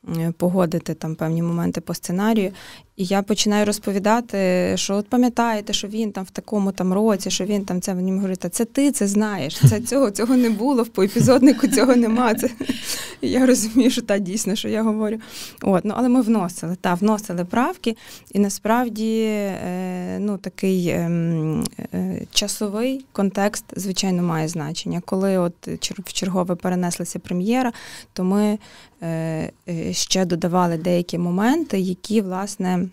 Е, 0.10 0.34
погодити 0.38 0.94
там 0.94 1.16
певні 1.16 1.44
моменти 1.44 1.82
по 1.82 1.94
сценарію. 1.94 2.52
І 2.96 3.06
я 3.06 3.22
починаю 3.22 3.66
розповідати, 3.66 4.72
що 4.76 4.96
от 4.96 5.08
пам'ятаєте, 5.08 5.74
що 5.74 5.88
він 5.88 6.12
там 6.12 6.24
в 6.24 6.30
такому 6.30 6.72
там 6.72 6.94
році, 6.94 7.32
що 7.32 7.46
він 7.46 7.66
там 7.66 7.82
це 7.82 7.96
мені 7.96 8.12
говорить, 8.12 8.46
це 8.52 8.66
ти 8.66 8.92
це 8.92 9.08
знаєш. 9.08 9.60
Це 9.70 9.82
цього 9.92 10.12
цього 10.12 10.38
не 10.38 10.50
було, 10.50 10.84
в 10.84 10.88
поепізоднику 10.88 11.68
цього 11.68 11.96
нема. 11.96 12.36
Це 12.36 12.50
я 13.22 13.46
розумію, 13.46 13.92
що 13.92 14.02
та 14.02 14.18
дійсно, 14.18 14.56
що 14.56 14.68
я 14.68 14.84
говорю. 14.84 15.18
От, 15.62 15.86
ну 15.86 15.94
але 15.98 16.10
ми 16.10 16.22
вносили, 16.22 16.76
та 16.82 16.94
вносили 16.94 17.46
правки, 17.46 17.98
і 18.32 18.40
насправді 18.40 19.24
е, 19.24 20.18
ну 20.20 20.38
такий 20.38 20.90
ем, 20.90 21.64
е, 21.94 22.22
часовий 22.32 23.06
контекст, 23.12 23.66
звичайно, 23.76 24.24
має 24.24 24.48
значення. 24.48 25.02
Коли 25.06 25.38
от 25.38 25.68
в 26.06 26.14
чергове 26.14 26.56
перенеслася 26.56 27.20
прем'єра, 27.20 27.72
то 28.14 28.24
ми 28.24 28.58
е, 29.04 29.52
ще 29.92 30.26
додавали 30.26 30.78
деякі 30.78 31.18
моменти, 31.18 31.80
які 31.80 32.22
власне 32.22 32.88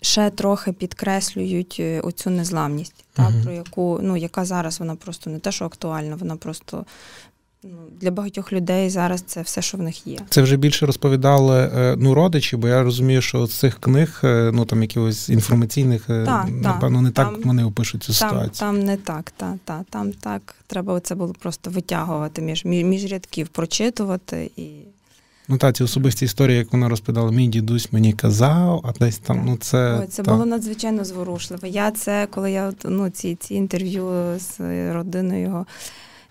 ще 0.00 0.30
трохи 0.30 0.72
підкреслюють 0.72 1.76
е, 1.80 2.00
оцю 2.00 2.30
незламність, 2.30 3.04
та, 3.12 3.32
про 3.42 3.52
яку, 3.52 4.00
ну, 4.02 4.16
яка 4.16 4.44
зараз 4.44 4.80
вона 4.80 4.94
просто 4.94 5.30
не 5.30 5.38
те, 5.38 5.52
що 5.52 5.64
актуальна, 5.64 6.16
вона 6.16 6.36
просто. 6.36 6.84
Ну, 7.62 7.78
для 8.00 8.10
багатьох 8.10 8.52
людей 8.52 8.90
зараз 8.90 9.22
це 9.22 9.42
все, 9.42 9.62
що 9.62 9.78
в 9.78 9.82
них 9.82 10.06
є. 10.06 10.18
Це 10.30 10.42
вже 10.42 10.56
більше 10.56 10.86
розповідали 10.86 11.70
е, 11.74 11.96
ну, 11.98 12.14
родичі, 12.14 12.56
бо 12.56 12.68
я 12.68 12.82
розумію, 12.82 13.22
що 13.22 13.46
з 13.46 13.54
цих 13.54 13.80
книг, 13.80 14.20
е, 14.24 14.50
ну 14.54 14.64
там 14.64 14.82
якихось 14.82 15.28
інформаційних, 15.28 16.06
та, 16.06 16.46
напевно, 16.50 17.02
не 17.02 17.10
там, 17.10 17.34
так 17.34 17.46
вони 17.46 17.64
опишуть 17.64 18.02
цю 18.02 18.12
там, 18.12 18.28
ситуацію. 18.30 18.60
Там 18.60 18.84
не 18.84 18.96
так, 18.96 19.30
та, 19.36 19.58
та, 19.64 19.84
там 19.90 20.12
так. 20.12 20.54
Треба 20.66 21.00
це 21.00 21.14
було 21.14 21.34
просто 21.38 21.70
витягувати 21.70 22.42
між 22.42 22.64
між 22.64 23.12
рядків, 23.12 23.48
прочитувати 23.48 24.50
і. 24.56 24.68
Ну 25.48 25.58
та 25.58 25.72
ці 25.72 25.84
особисті 25.84 26.24
історії, 26.24 26.58
як 26.58 26.72
вона 26.72 26.88
розповідала, 26.88 27.32
мій 27.32 27.48
дідусь 27.48 27.92
мені 27.92 28.12
казав, 28.12 28.80
а 28.84 28.92
десь 28.98 29.18
там 29.18 29.42
ну 29.46 29.56
це 29.56 29.98
Ой, 30.00 30.06
це 30.06 30.22
та. 30.22 30.32
було 30.32 30.46
надзвичайно 30.46 31.04
зворушливо. 31.04 31.66
Я 31.66 31.90
це, 31.90 32.28
коли 32.30 32.52
я 32.52 32.72
ну, 32.84 33.10
ці 33.10 33.34
ці 33.34 33.54
інтерв'ю 33.54 34.10
з 34.38 34.60
родиною 34.92 35.42
його 35.42 35.66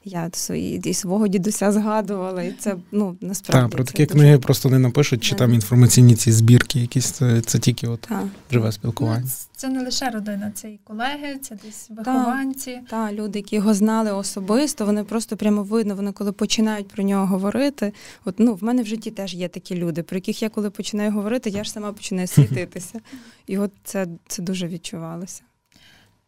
я 0.07 0.29
свої 0.33 0.81
і 0.85 0.93
свого 0.93 1.27
дідуся 1.27 1.71
згадувала, 1.71 2.43
і 2.43 2.51
це 2.59 2.75
ну 2.91 3.17
насправді 3.21 3.61
Так, 3.61 3.71
про 3.71 3.83
такі 3.83 4.05
дуже... 4.05 4.19
книги 4.19 4.39
просто 4.39 4.69
не 4.69 4.79
напишуть, 4.79 5.23
чи 5.23 5.31
да. 5.31 5.37
там 5.37 5.53
інформаційні 5.53 6.15
ці 6.15 6.31
збірки, 6.31 6.79
якісь 6.79 7.11
це, 7.11 7.41
це 7.41 7.59
тільки 7.59 7.87
от 7.87 8.01
так. 8.01 8.23
живе 8.51 8.71
спілкування. 8.71 9.21
Ну, 9.23 9.31
це 9.55 9.69
не 9.69 9.83
лише 9.83 10.09
родина, 10.09 10.51
це 10.55 10.69
і 10.69 10.79
колеги, 10.83 11.37
це 11.41 11.57
десь 11.65 11.89
вихованці. 11.89 12.71
Так, 12.71 12.89
та, 12.89 13.13
люди, 13.13 13.39
які 13.39 13.55
його 13.55 13.73
знали 13.73 14.11
особисто, 14.11 14.85
вони 14.85 15.03
просто 15.03 15.37
прямо 15.37 15.63
видно, 15.63 15.95
вони 15.95 16.11
коли 16.11 16.31
починають 16.31 16.87
про 16.87 17.03
нього 17.03 17.25
говорити. 17.25 17.93
От 18.25 18.35
ну 18.37 18.53
в 18.53 18.63
мене 18.63 18.83
в 18.83 18.85
житті 18.85 19.11
теж 19.11 19.33
є 19.33 19.47
такі 19.47 19.75
люди, 19.75 20.03
про 20.03 20.17
яких 20.17 20.41
я 20.41 20.49
коли 20.49 20.69
починаю 20.69 21.11
говорити, 21.11 21.49
я 21.49 21.63
ж 21.63 21.71
сама 21.71 21.93
починаю 21.93 22.27
світитися. 22.37 22.99
І 23.47 23.57
от 23.57 23.71
це, 23.83 24.07
це 24.27 24.41
дуже 24.41 24.67
відчувалося. 24.67 25.41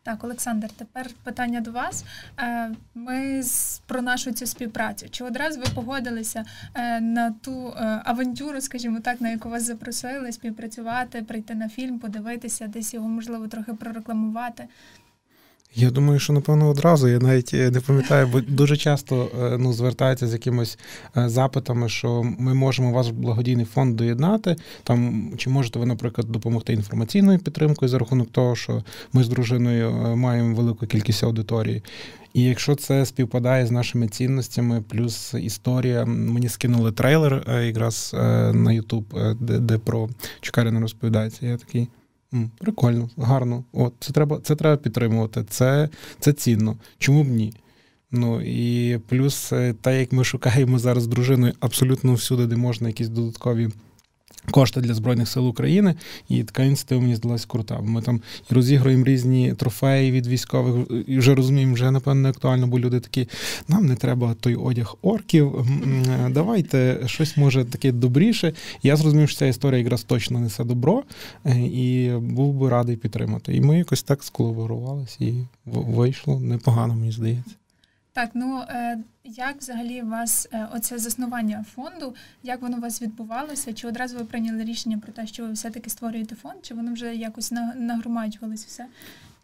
Так, 0.03 0.23
Олександр, 0.23 0.69
тепер 0.69 1.09
питання 1.23 1.61
до 1.61 1.71
вас. 1.71 2.05
Е, 2.39 2.71
ми 2.95 3.43
про 3.85 4.01
нашу 4.01 4.31
цю 4.31 4.45
співпрацю. 4.45 5.09
Чи 5.09 5.23
одразу 5.23 5.59
ви 5.59 5.65
погодилися 5.75 6.45
е, 6.73 7.01
на 7.01 7.31
ту 7.31 7.67
е, 7.67 8.01
авантюру, 8.05 8.61
скажімо 8.61 8.99
так, 8.99 9.21
на 9.21 9.29
яку 9.29 9.49
вас 9.49 9.63
запросили 9.63 10.31
співпрацювати, 10.31 11.21
прийти 11.21 11.55
на 11.55 11.69
фільм, 11.69 11.99
подивитися, 11.99 12.67
десь 12.67 12.93
його 12.93 13.09
можливо 13.09 13.47
трохи 13.47 13.73
прорекламувати? 13.73 14.67
Я 15.75 15.91
думаю, 15.91 16.19
що 16.19 16.33
напевно 16.33 16.69
одразу. 16.69 17.07
Я 17.07 17.19
навіть 17.19 17.53
е, 17.53 17.71
не 17.71 17.79
пам'ятаю, 17.79 18.27
бо 18.27 18.41
дуже 18.41 18.77
часто 18.77 19.31
е, 19.41 19.57
ну, 19.57 19.73
звертаються 19.73 20.27
з 20.27 20.33
якимось 20.33 20.77
е, 21.17 21.29
запитами, 21.29 21.89
що 21.89 22.23
ми 22.39 22.53
можемо 22.53 22.91
ваш 22.91 23.09
благодійний 23.09 23.65
фонд 23.65 23.95
доєднати. 23.95 24.55
Там 24.83 25.31
чи 25.38 25.49
можете 25.49 25.79
ви, 25.79 25.85
наприклад, 25.85 26.27
допомогти 26.31 26.73
інформаційною 26.73 27.39
підтримкою 27.39 27.89
за 27.89 27.99
рахунок 27.99 28.31
того, 28.31 28.55
що 28.55 28.83
ми 29.13 29.23
з 29.23 29.29
дружиною 29.29 30.15
маємо 30.15 30.55
велику 30.55 30.88
кількість 30.88 31.23
аудиторії. 31.23 31.83
І 32.33 32.43
якщо 32.43 32.75
це 32.75 33.05
співпадає 33.05 33.65
з 33.65 33.71
нашими 33.71 34.07
цінностями, 34.07 34.83
плюс 34.89 35.33
історія, 35.33 36.05
мені 36.05 36.49
скинули 36.49 36.91
трейлер 36.91 37.61
якраз 37.65 38.11
на 38.53 38.71
Ютуб, 38.71 39.05
де, 39.39 39.59
де 39.59 39.77
про 39.77 40.09
Чукаріна 40.41 40.79
розповідається. 40.79 41.45
Я 41.45 41.57
такий. 41.57 41.88
Прикольно, 42.57 43.09
гарно. 43.17 43.63
От, 43.74 43.93
Це 44.00 44.13
треба 44.13 44.39
це 44.43 44.55
треба 44.55 44.77
підтримувати, 44.77 45.45
це 45.50 45.89
це 46.19 46.33
цінно. 46.33 46.77
Чому 46.98 47.24
б 47.24 47.27
ні? 47.27 47.53
Ну 48.12 48.41
і 48.41 48.98
плюс, 48.98 49.53
те, 49.81 50.00
як 50.00 50.12
ми 50.12 50.24
шукаємо 50.24 50.79
зараз 50.79 51.07
дружиною 51.07 51.53
абсолютно 51.59 52.13
всюди, 52.13 52.45
де 52.45 52.55
можна 52.55 52.88
якісь 52.88 53.09
додаткові 53.09 53.69
кошти 54.51 54.81
для 54.81 54.93
Збройних 54.93 55.27
сил 55.27 55.48
України, 55.48 55.96
і 56.29 56.43
така 56.43 56.63
ініціатива 56.63 57.01
мені 57.01 57.15
здалась 57.15 57.46
крута. 57.46 57.79
Ми 57.79 58.01
там 58.01 58.22
розігруємо 58.50 59.05
різні 59.05 59.53
трофеї 59.53 60.12
від 60.12 60.27
військових, 60.27 60.88
і 61.08 61.17
вже 61.17 61.36
розуміємо, 61.36 61.74
вже 61.74 61.91
напевно 61.91 62.22
не 62.22 62.29
актуально, 62.29 62.67
бо 62.67 62.79
люди 62.79 63.00
такі, 63.00 63.27
нам 63.67 63.86
не 63.86 63.96
треба 63.96 64.36
той 64.39 64.55
одяг 64.55 64.96
орків. 65.01 65.65
Давайте 66.29 67.00
щось 67.05 67.38
може 67.38 67.65
таке 67.65 67.91
добріше. 67.91 68.53
Я 68.84 68.96
зрозумів, 68.96 69.29
що 69.29 69.39
ця 69.39 69.46
історія 69.46 69.79
якраз 69.79 70.03
точно 70.03 70.39
несе 70.39 70.63
добро, 70.63 71.03
е, 71.46 71.60
і 71.60 72.12
був 72.17 72.53
би 72.53 72.69
радий 72.69 72.96
підтримати. 72.96 73.55
І 73.55 73.62
ми 73.62 73.77
якось 73.77 74.03
так 74.03 74.24
сколаборувалися, 74.24 75.17
і 75.19 75.34
вийшло 75.65 76.39
непогано, 76.39 76.96
мені 76.96 77.12
здається. 77.12 77.58
Так, 78.19 78.29
ну 78.33 78.61
е, 78.69 78.99
як 79.23 79.57
взагалі 79.57 80.01
у 80.01 80.07
вас 80.07 80.47
е, 80.53 80.67
оце 80.73 80.97
заснування 80.97 81.65
фонду, 81.75 82.15
як 82.43 82.61
воно 82.61 82.77
у 82.77 82.79
вас 82.79 83.01
відбувалося? 83.01 83.73
Чи 83.73 83.88
одразу 83.88 84.17
ви 84.17 84.25
прийняли 84.25 84.63
рішення 84.63 84.97
про 84.97 85.11
те, 85.11 85.27
що 85.27 85.45
ви 85.45 85.51
все-таки 85.51 85.89
створюєте 85.89 86.35
фонд, 86.35 86.55
чи 86.61 86.73
воно 86.73 86.93
вже 86.93 87.15
якось 87.15 87.51
нагромаджувалось 87.75 88.65
все? 88.65 88.85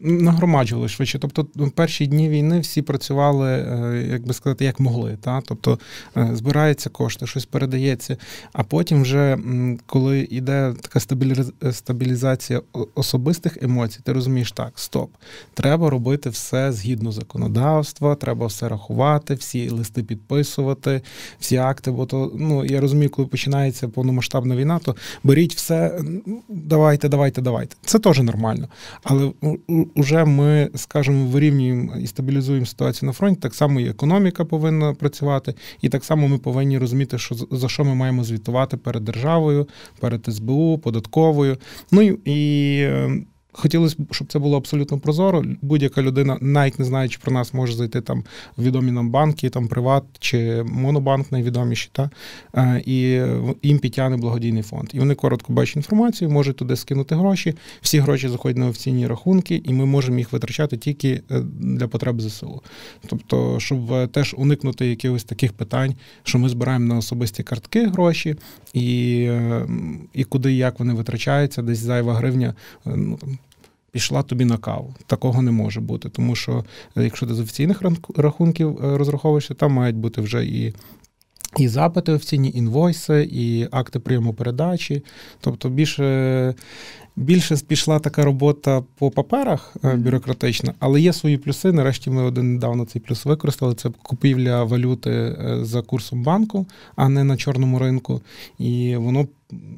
Нагромаджували 0.00 0.88
швидше. 0.88 1.18
Тобто, 1.18 1.46
ну, 1.54 1.70
перші 1.70 2.06
дні 2.06 2.28
війни 2.28 2.60
всі 2.60 2.82
працювали, 2.82 3.50
е, 3.50 4.06
як 4.10 4.26
би 4.26 4.34
сказати, 4.34 4.64
як 4.64 4.80
могли. 4.80 5.16
Та? 5.20 5.40
Тобто 5.40 5.78
е, 6.16 6.30
збираються 6.32 6.90
кошти, 6.90 7.26
щось 7.26 7.46
передається. 7.46 8.16
А 8.52 8.62
потім, 8.62 9.02
вже 9.02 9.38
коли 9.86 10.20
йде 10.20 10.74
така 10.80 11.00
стабілізація 11.72 12.62
особистих 12.94 13.62
емоцій, 13.62 14.00
ти 14.02 14.12
розумієш, 14.12 14.52
так, 14.52 14.72
стоп, 14.74 15.10
треба 15.54 15.90
робити 15.90 16.30
все 16.30 16.72
згідно 16.72 17.12
законодавства, 17.12 18.14
треба 18.14 18.46
все 18.46 18.68
рахувати, 18.68 19.34
всі 19.34 19.68
листи 19.68 20.02
підписувати, 20.02 21.02
всі 21.38 21.56
акти. 21.56 21.90
Бо 21.90 22.06
то 22.06 22.32
ну 22.34 22.64
я 22.64 22.80
розумію, 22.80 23.10
коли 23.10 23.28
починається 23.28 23.88
повномасштабна 23.88 24.56
війна, 24.56 24.78
то 24.78 24.96
беріть 25.24 25.54
все, 25.54 26.00
давайте, 26.48 27.08
давайте, 27.08 27.42
давайте. 27.42 27.76
Це 27.84 27.98
теж 27.98 28.20
нормально. 28.20 28.68
Але 29.02 29.32
вже 29.96 30.24
ми, 30.24 30.70
скажімо, 30.74 31.26
вирівнюємо 31.26 31.96
і 31.96 32.06
стабілізуємо 32.06 32.66
ситуацію 32.66 33.06
на 33.06 33.12
фронті. 33.12 33.40
Так 33.40 33.54
само 33.54 33.80
і 33.80 33.88
економіка 33.88 34.44
повинна 34.44 34.94
працювати, 34.94 35.54
і 35.80 35.88
так 35.88 36.04
само 36.04 36.28
ми 36.28 36.38
повинні 36.38 36.78
розуміти, 36.78 37.18
що 37.18 37.34
за 37.50 37.68
що 37.68 37.84
ми 37.84 37.94
маємо 37.94 38.24
звітувати 38.24 38.76
перед 38.76 39.04
державою, 39.04 39.68
перед 40.00 40.26
СБУ, 40.26 40.78
податковою. 40.78 41.56
Ну 41.92 42.02
і. 42.24 42.88
Хотілося 43.58 43.96
б, 43.98 44.14
щоб 44.14 44.32
це 44.32 44.38
було 44.38 44.56
абсолютно 44.56 44.98
прозоро. 44.98 45.44
Будь-яка 45.62 46.02
людина, 46.02 46.38
навіть 46.40 46.78
не 46.78 46.84
знаючи 46.84 47.18
про 47.22 47.32
нас, 47.32 47.54
може 47.54 47.74
зайти 47.74 48.00
там 48.00 48.24
в 48.56 48.62
відомі 48.62 48.90
нам 48.90 49.10
банки, 49.10 49.50
там 49.50 49.68
Приват 49.68 50.04
чи 50.18 50.62
Монобанк 50.62 51.32
найвідоміші, 51.32 51.88
та 51.92 52.10
е, 52.54 52.82
і 52.86 53.20
їм 53.62 53.78
підтягне 53.78 54.16
благодійний 54.16 54.62
фонд. 54.62 54.90
І 54.92 54.98
вони 54.98 55.14
коротко 55.14 55.52
бачать 55.52 55.76
інформацію, 55.76 56.30
можуть 56.30 56.56
туди 56.56 56.76
скинути 56.76 57.14
гроші. 57.14 57.54
Всі 57.80 57.98
гроші 57.98 58.28
заходять 58.28 58.56
на 58.56 58.68
офіційні 58.68 59.06
рахунки, 59.06 59.62
і 59.64 59.72
ми 59.72 59.86
можемо 59.86 60.18
їх 60.18 60.32
витрачати 60.32 60.76
тільки 60.76 61.22
е, 61.30 61.40
для 61.60 61.88
потреб 61.88 62.20
ЗСУ. 62.20 62.62
Тобто, 63.06 63.60
щоб 63.60 63.92
е, 63.92 64.06
теж 64.06 64.34
уникнути 64.38 64.86
якихось 64.86 65.24
таких 65.24 65.52
питань, 65.52 65.94
що 66.22 66.38
ми 66.38 66.48
збираємо 66.48 66.86
на 66.86 66.96
особисті 66.96 67.42
картки 67.42 67.86
гроші, 67.86 68.36
і 68.74 69.30
і 70.14 70.24
куди 70.24 70.52
і 70.52 70.56
як 70.56 70.78
вони 70.78 70.94
витрачаються, 70.94 71.62
десь 71.62 71.78
зайва 71.78 72.14
гривня. 72.14 72.54
ну 72.84 73.18
пішла 73.96 74.22
тобі 74.22 74.44
на 74.44 74.56
каву. 74.56 74.94
Такого 75.06 75.42
не 75.42 75.50
може 75.50 75.80
бути, 75.80 76.08
тому 76.08 76.34
що 76.34 76.64
е, 76.96 77.04
якщо 77.04 77.26
ти 77.26 77.34
з 77.34 77.40
офіційних 77.40 77.82
рахунків 78.16 78.78
е, 78.84 78.98
розраховуєшся, 78.98 79.54
там 79.54 79.72
мають 79.72 79.96
бути 79.96 80.20
вже 80.20 80.44
і. 80.44 80.74
І 81.58 81.68
запити 81.68 82.12
офіційні 82.12 82.52
інвойси, 82.54 83.28
і 83.32 83.68
акти 83.70 83.98
прийому 83.98 84.34
передачі. 84.34 85.02
Тобто 85.40 85.68
більше 85.68 86.54
більше 87.16 87.56
пішла 87.68 87.98
така 87.98 88.24
робота 88.24 88.82
по 88.98 89.10
паперах 89.10 89.76
е, 89.84 89.94
бюрократична, 89.94 90.74
але 90.78 91.00
є 91.00 91.12
свої 91.12 91.38
плюси. 91.38 91.72
Нарешті 91.72 92.10
ми 92.10 92.22
один 92.22 92.54
недавно 92.54 92.84
цей 92.84 93.02
плюс 93.02 93.24
використали. 93.24 93.74
Це 93.74 93.90
купівля 94.02 94.64
валюти 94.64 95.36
за 95.62 95.82
курсом 95.82 96.22
банку, 96.22 96.66
а 96.96 97.08
не 97.08 97.24
на 97.24 97.36
чорному 97.36 97.78
ринку. 97.78 98.20
І 98.58 98.96
воно 98.96 99.26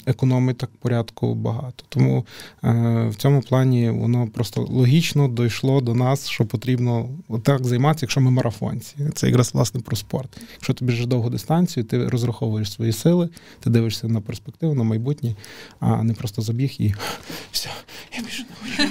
економить 0.06 0.58
так 0.58 0.70
порядку 0.70 1.34
багато. 1.34 1.84
Тому 1.88 2.26
е, 2.64 3.06
в 3.08 3.14
цьому 3.14 3.40
плані 3.40 3.90
воно 3.90 4.26
просто 4.26 4.62
логічно 4.62 5.28
дійшло 5.28 5.80
до 5.80 5.94
нас, 5.94 6.28
що 6.28 6.46
потрібно 6.46 7.08
так 7.42 7.64
займатися, 7.66 8.04
якщо 8.04 8.20
ми 8.20 8.30
марафонці. 8.30 8.96
Це 9.14 9.26
якраз 9.26 9.54
власне 9.54 9.80
про 9.80 9.96
спорт. 9.96 10.40
Якщо 10.52 10.74
ти 10.74 10.84
біжиш 10.84 11.06
довгу 11.06 11.30
дистанцію, 11.30 11.84
ти 11.84 12.08
розраховуєш 12.08 12.72
свої 12.72 12.92
сили, 12.92 13.28
ти 13.60 13.70
дивишся 13.70 14.08
на 14.08 14.20
перспективу, 14.20 14.74
на 14.74 14.82
майбутнє, 14.82 15.34
а 15.80 16.02
не 16.02 16.14
просто 16.14 16.42
забіг 16.42 16.74
і 16.78 16.94
все, 17.52 17.68
я 18.16 18.22
більше 18.22 18.44
хочу. 18.60 18.88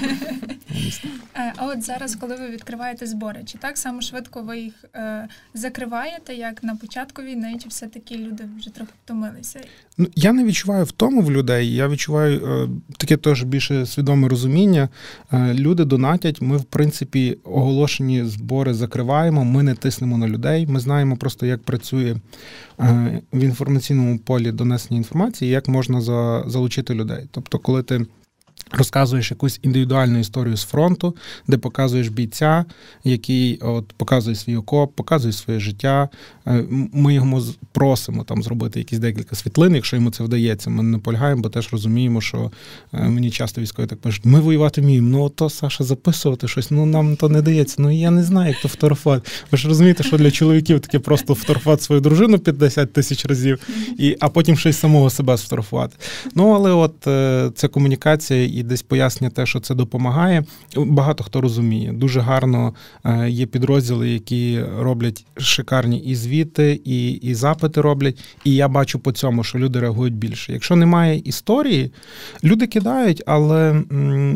Е, 1.36 1.54
а 1.58 1.66
от 1.66 1.84
зараз, 1.84 2.16
коли 2.16 2.36
ви 2.36 2.50
відкриваєте 2.50 3.06
збори, 3.06 3.44
чи 3.46 3.58
так 3.58 3.78
само 3.78 4.02
швидко 4.02 4.42
ви 4.42 4.60
їх 4.60 4.74
е, 4.96 5.28
закриваєте, 5.54 6.36
як 6.36 6.64
на 6.64 6.76
початку 6.76 7.22
війни, 7.22 7.56
чи 7.64 7.70
все-таки 7.70 8.18
люди 8.18 8.44
вже 8.58 8.70
трохи 8.70 8.92
втомилися? 9.06 9.60
Ну 9.98 10.08
я 10.16 10.34
не 10.34 10.44
відчуваю 10.44 10.86
втому 10.86 11.22
в 11.22 11.32
людей. 11.32 11.76
Я 11.76 11.88
відчуваю 11.88 12.46
е, 12.46 12.70
таке 12.98 13.18
теж 13.18 13.44
більше 13.44 13.86
свідоме 13.86 14.28
розуміння. 14.28 14.90
Е, 15.34 15.54
люди 15.54 15.86
донатять. 15.86 16.42
Ми, 16.42 16.58
в 16.58 16.64
принципі, 16.64 17.38
оголошені 17.44 18.26
збори 18.26 18.74
закриваємо. 18.74 19.46
Ми 19.46 19.64
не 19.64 19.76
тиснемо 19.76 20.18
на 20.18 20.28
людей. 20.28 20.68
Ми 20.68 20.80
знаємо 20.80 21.18
просто, 21.18 21.46
як 21.46 21.64
працює 21.64 22.16
е, 22.80 23.22
в 23.34 23.40
інформаційному 23.40 24.20
полі 24.20 24.52
донесення 24.52 24.98
інформації, 24.98 25.52
як 25.52 25.68
можна 25.68 26.02
за, 26.02 26.44
залучити 26.48 26.94
людей. 26.94 27.28
Тобто, 27.32 27.60
коли 27.60 27.84
ти 27.84 28.06
Розказуєш 28.72 29.32
якусь 29.32 29.60
індивідуальну 29.64 30.20
історію 30.20 30.58
з 30.58 30.64
фронту, 30.64 31.16
де 31.48 31.58
показуєш 31.58 32.08
бійця, 32.08 32.66
який 33.04 33.58
от 33.58 33.94
показує 33.94 34.36
свій 34.36 34.56
окоп, 34.56 34.96
показує 34.96 35.34
своє 35.34 35.60
життя. 35.60 36.10
Е, 36.48 36.64
ми 36.94 37.14
йому 37.14 37.44
просимо 37.72 38.24
там 38.24 38.44
зробити 38.44 38.80
якісь 38.80 39.00
декілька 39.00 39.36
світлин, 39.36 39.76
якщо 39.76 39.96
йому 39.96 40.12
це 40.12 40.24
вдається. 40.24 40.70
Ми 40.70 40.84
не 40.84 40.98
полягаємо, 40.98 41.42
бо 41.42 41.50
теж 41.50 41.70
розуміємо, 41.72 42.22
що 42.22 42.52
е, 42.94 43.10
мені 43.10 43.32
часто 43.32 43.62
військові 43.62 43.88
так 43.88 44.02
пишуть: 44.02 44.26
ми 44.26 44.40
воювати 44.40 44.82
вміємо. 44.82 45.10
Ну 45.10 45.30
то 45.30 45.50
Саша 45.50 45.84
записувати 45.84 46.48
щось. 46.48 46.72
Ну 46.72 46.86
нам 46.86 47.16
то 47.16 47.30
не 47.30 47.42
дається. 47.42 47.76
Ну 47.80 47.92
я 47.92 48.12
не 48.12 48.24
знаю, 48.24 48.50
як 48.50 48.62
то 48.62 48.68
фотографувати. 48.68 49.32
Ви 49.52 49.58
ж 49.58 49.68
розумієте, 49.68 50.04
що 50.04 50.18
для 50.18 50.32
чоловіків 50.32 50.80
таке 50.80 51.00
просто 51.00 51.36
фотографувати 51.36 51.84
свою 51.84 52.02
дружину 52.02 52.40
50 52.40 52.94
тисяч 52.94 53.26
разів, 53.26 53.60
і 53.98 54.18
а 54.20 54.30
потім 54.30 54.58
щось 54.58 54.80
самого 54.80 55.10
себе 55.10 55.38
сфотографувати. 55.38 55.96
Ну 56.36 56.52
але 56.52 56.72
от 56.72 57.08
е, 57.08 57.52
це 57.56 57.68
комунікація 57.68 58.46
і 58.58 58.64
десь 58.64 58.82
пояснює 58.82 59.30
те, 59.30 59.46
що 59.46 59.60
це 59.60 59.76
допомагає. 59.76 60.44
Багато 60.76 61.24
хто 61.24 61.42
розуміє. 61.42 61.92
Дуже 61.92 62.20
гарно 62.20 62.74
е, 63.06 63.30
є 63.30 63.46
підрозділи, 63.46 64.10
які 64.10 64.64
роблять 64.80 65.26
шикарні 65.38 66.00
і 66.00 66.16
звіти, 66.16 66.82
і 66.86 67.10
і 67.12 67.36
запити 67.36 67.82
роблять. 67.82 68.20
І 68.44 68.56
я 68.56 68.68
бачу 68.68 69.00
по 69.00 69.12
цьому, 69.12 69.44
що 69.44 69.60
люди 69.60 69.80
реагують 69.80 70.16
більше. 70.16 70.54
Якщо 70.54 70.76
немає 70.76 71.18
історії, 71.18 71.92
люди 72.44 72.68
кидають, 72.68 73.24
але 73.26 73.84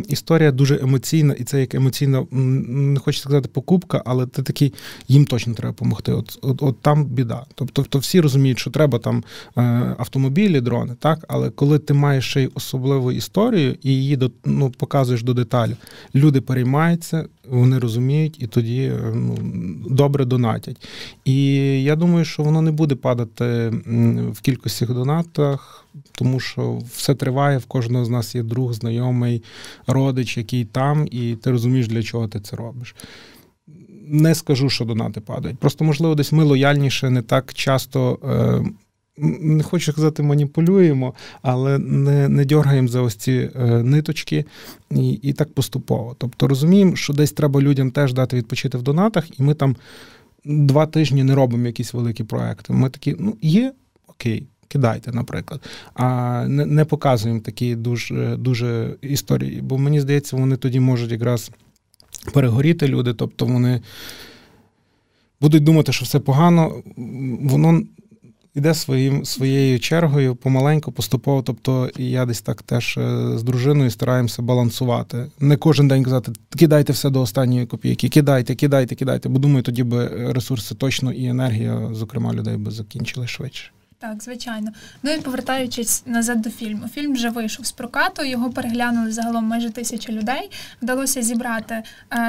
історія 0.08 0.52
дуже 0.52 0.80
емоційна, 0.82 1.34
і 1.34 1.44
це 1.44 1.60
як 1.60 1.76
емоційна, 1.76 2.26
не 2.32 3.00
хочу 3.00 3.20
сказати, 3.20 3.50
покупка, 3.54 4.02
але 4.06 4.26
ти 4.26 4.44
такий, 4.44 4.74
їм 5.08 5.26
точно 5.26 5.54
треба 5.54 5.72
допомогти. 5.72 6.12
От, 6.12 6.40
от, 6.42 6.64
от 6.64 6.82
там 6.82 7.06
біда. 7.06 7.46
Тобто, 7.56 7.84
то 7.84 8.00
всі 8.00 8.22
розуміють, 8.22 8.60
що 8.60 8.70
треба 8.70 9.00
там 9.00 9.24
е, 9.58 9.62
автомобілі, 9.98 10.62
дрони, 10.62 10.96
так, 11.00 11.26
але 11.28 11.50
коли 11.50 11.80
ти 11.80 11.94
маєш 11.94 12.30
ще 12.30 12.44
й 12.44 12.50
особливу 12.54 13.12
історію 13.12 13.76
і 13.84 13.90
її 13.90 14.11
до 14.18 14.32
ну, 14.46 14.70
показуєш 14.70 15.24
до 15.24 15.34
деталі. 15.34 15.76
Люди 16.16 16.42
переймаються, 16.42 17.26
вони 17.50 17.80
розуміють 17.80 18.38
і 18.40 18.48
тоді 18.48 18.84
е, 18.84 19.14
ну, 19.16 19.38
добре 19.90 20.26
донатять. 20.26 20.88
І 21.26 21.54
я 21.84 21.96
думаю, 21.96 22.26
що 22.26 22.44
воно 22.44 22.62
не 22.62 22.72
буде 22.72 22.96
падати 22.96 23.74
в 24.32 24.42
кількості 24.42 24.86
донатах, 24.86 25.86
тому 26.12 26.40
що 26.40 26.82
все 26.94 27.16
триває, 27.16 27.58
в 27.58 27.66
кожного 27.66 28.06
з 28.06 28.10
нас 28.10 28.36
є 28.36 28.44
друг, 28.44 28.74
знайомий, 28.74 29.44
родич, 29.88 30.38
який 30.38 30.66
там, 30.66 31.08
і 31.12 31.36
ти 31.36 31.52
розумієш, 31.52 31.88
для 31.88 32.04
чого 32.04 32.28
ти 32.28 32.40
це 32.40 32.56
робиш. 32.56 32.96
Не 34.08 34.36
скажу, 34.36 34.70
що 34.70 34.86
донати 34.86 35.22
падають. 35.22 35.58
Просто, 35.60 35.84
можливо, 35.84 36.16
десь 36.16 36.32
ми 36.32 36.44
лояльніше 36.44 37.10
не 37.10 37.22
так 37.22 37.54
часто 37.54 38.20
е, 38.24 38.72
не 39.18 39.64
хочу 39.64 39.92
сказати, 39.92 40.24
маніпулюємо, 40.24 41.14
але 41.42 41.78
не 41.80 42.30
не 42.30 42.46
дергаємо 42.46 42.88
за 42.88 43.02
ось 43.02 43.16
ці 43.16 43.50
е, 43.56 43.84
ниточки 43.84 44.46
і 44.92 45.12
і 45.12 45.34
так 45.34 45.54
поступово. 45.54 46.16
Тобто 46.18 46.48
розуміємо, 46.48 46.96
що 46.96 47.14
десь 47.14 47.32
треба 47.32 47.62
людям 47.62 47.92
теж 47.92 48.14
дати 48.14 48.38
відпочити 48.38 48.78
в 48.78 48.82
донатах, 48.82 49.40
і 49.40 49.44
ми 49.44 49.54
там 49.54 49.76
два 50.46 50.86
тижні 50.86 51.24
не 51.24 51.36
робимо 51.36 51.68
якісь 51.68 51.94
великі 51.94 52.24
проекти. 52.24 52.74
Ми 52.74 52.90
такі, 52.90 53.16
ну, 53.20 53.38
є, 53.42 53.74
окей. 54.08 54.48
Кидайте, 54.68 55.12
наприклад, 55.12 55.62
а 55.94 56.46
не 56.48 56.66
не 56.66 56.86
показуємо 56.86 57.40
такі 57.40 57.76
дуже 57.76 58.38
дуже 58.38 58.96
історії. 59.02 59.62
Бо 59.62 59.78
мені 59.78 60.02
здається, 60.02 60.38
вони 60.38 60.58
тоді 60.58 60.80
можуть 60.80 61.12
якраз 61.12 61.52
перегоріти 62.34 62.88
люди, 62.88 63.14
тобто 63.14 63.46
вони 63.46 63.82
будуть 65.42 65.64
думати, 65.64 65.92
що 65.92 66.06
все 66.06 66.20
погано. 66.20 66.84
Воно 67.42 67.82
іде 68.56 68.74
своїм 68.74 69.26
своєю 69.26 69.80
чергою 69.80 70.36
помаленьку, 70.36 70.92
поступово. 70.92 71.42
Тобто, 71.42 71.90
я 71.98 72.26
десь 72.26 72.42
так 72.42 72.62
теж 72.64 72.98
е, 72.98 73.38
з 73.38 73.44
дружиною 73.44 73.92
стараємося 73.92 74.42
балансувати. 74.42 75.26
Не 75.40 75.58
кожен 75.58 75.88
день 75.88 76.04
казати, 76.04 76.32
кидайте 76.58 76.94
все 76.94 77.10
до 77.10 77.22
останньої 77.22 77.66
копійки, 77.66 78.10
кидайте, 78.10 78.56
кидайте, 78.56 78.96
кидайте. 78.96 79.30
Бо 79.30 79.40
думаю, 79.40 79.64
тоді 79.64 79.84
би 79.84 80.32
ресурси 80.34 80.76
точно 80.76 81.12
і 81.12 81.26
енергія, 81.26 81.90
зокрема, 81.94 82.34
людей 82.34 82.58
би 82.58 82.72
закінчили 82.72 83.28
швидше. 83.28 83.72
Так, 84.02 84.24
звичайно. 84.24 84.72
Ну 85.04 85.12
і 85.12 85.22
повертаючись 85.22 86.04
назад 86.06 86.42
до 86.42 86.50
фільму. 86.50 86.88
Фільм 86.88 87.14
вже 87.14 87.30
вийшов 87.30 87.66
з 87.66 87.72
прокату, 87.72 88.24
його 88.24 88.50
переглянули 88.50 89.12
загалом 89.12 89.46
майже 89.46 89.70
тисяча 89.70 90.12
людей. 90.12 90.52
Вдалося 90.82 91.22
зібрати 91.22 91.84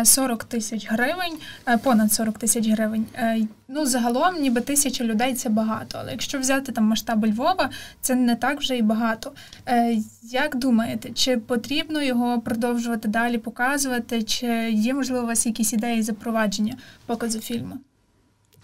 40 0.04 0.42
е, 0.42 0.46
тисяч 0.46 0.86
гривень, 0.90 1.38
е, 1.68 1.78
понад 1.78 2.12
40 2.12 2.38
тисяч 2.38 2.68
гривень. 2.68 3.06
Е, 3.14 3.46
ну, 3.68 3.86
загалом, 3.86 4.40
ніби 4.40 4.60
тисяча 4.60 5.04
людей 5.04 5.34
це 5.34 5.48
багато. 5.48 5.98
Але 6.00 6.10
якщо 6.10 6.38
взяти 6.38 6.72
там 6.72 6.84
масштаби 6.84 7.28
Львова, 7.28 7.70
це 8.00 8.14
не 8.14 8.36
так 8.36 8.58
вже 8.58 8.76
і 8.76 8.82
багато. 8.82 9.32
Як 10.22 10.56
думаєте, 10.56 11.10
чи 11.10 11.36
потрібно 11.36 12.02
його 12.02 12.40
продовжувати 12.40 13.08
далі 13.08 13.38
показувати, 13.38 14.22
чи 14.22 14.46
є 14.70 14.94
можливо 14.94 15.24
у 15.24 15.26
вас 15.26 15.46
якісь 15.46 15.72
ідеї 15.72 16.02
запровадження 16.02 16.76
показу 17.06 17.40
фільму? 17.40 17.76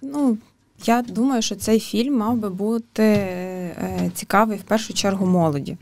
Ну, 0.02 0.38
я 0.84 1.02
думаю, 1.02 1.42
що 1.42 1.56
цей 1.56 1.80
фільм 1.80 2.16
мав 2.16 2.36
би 2.36 2.50
бути 2.50 3.02
е, 3.02 4.10
цікавий 4.14 4.58
в 4.58 4.62
першу 4.62 4.94
чергу 4.94 5.26
молоді. 5.26 5.76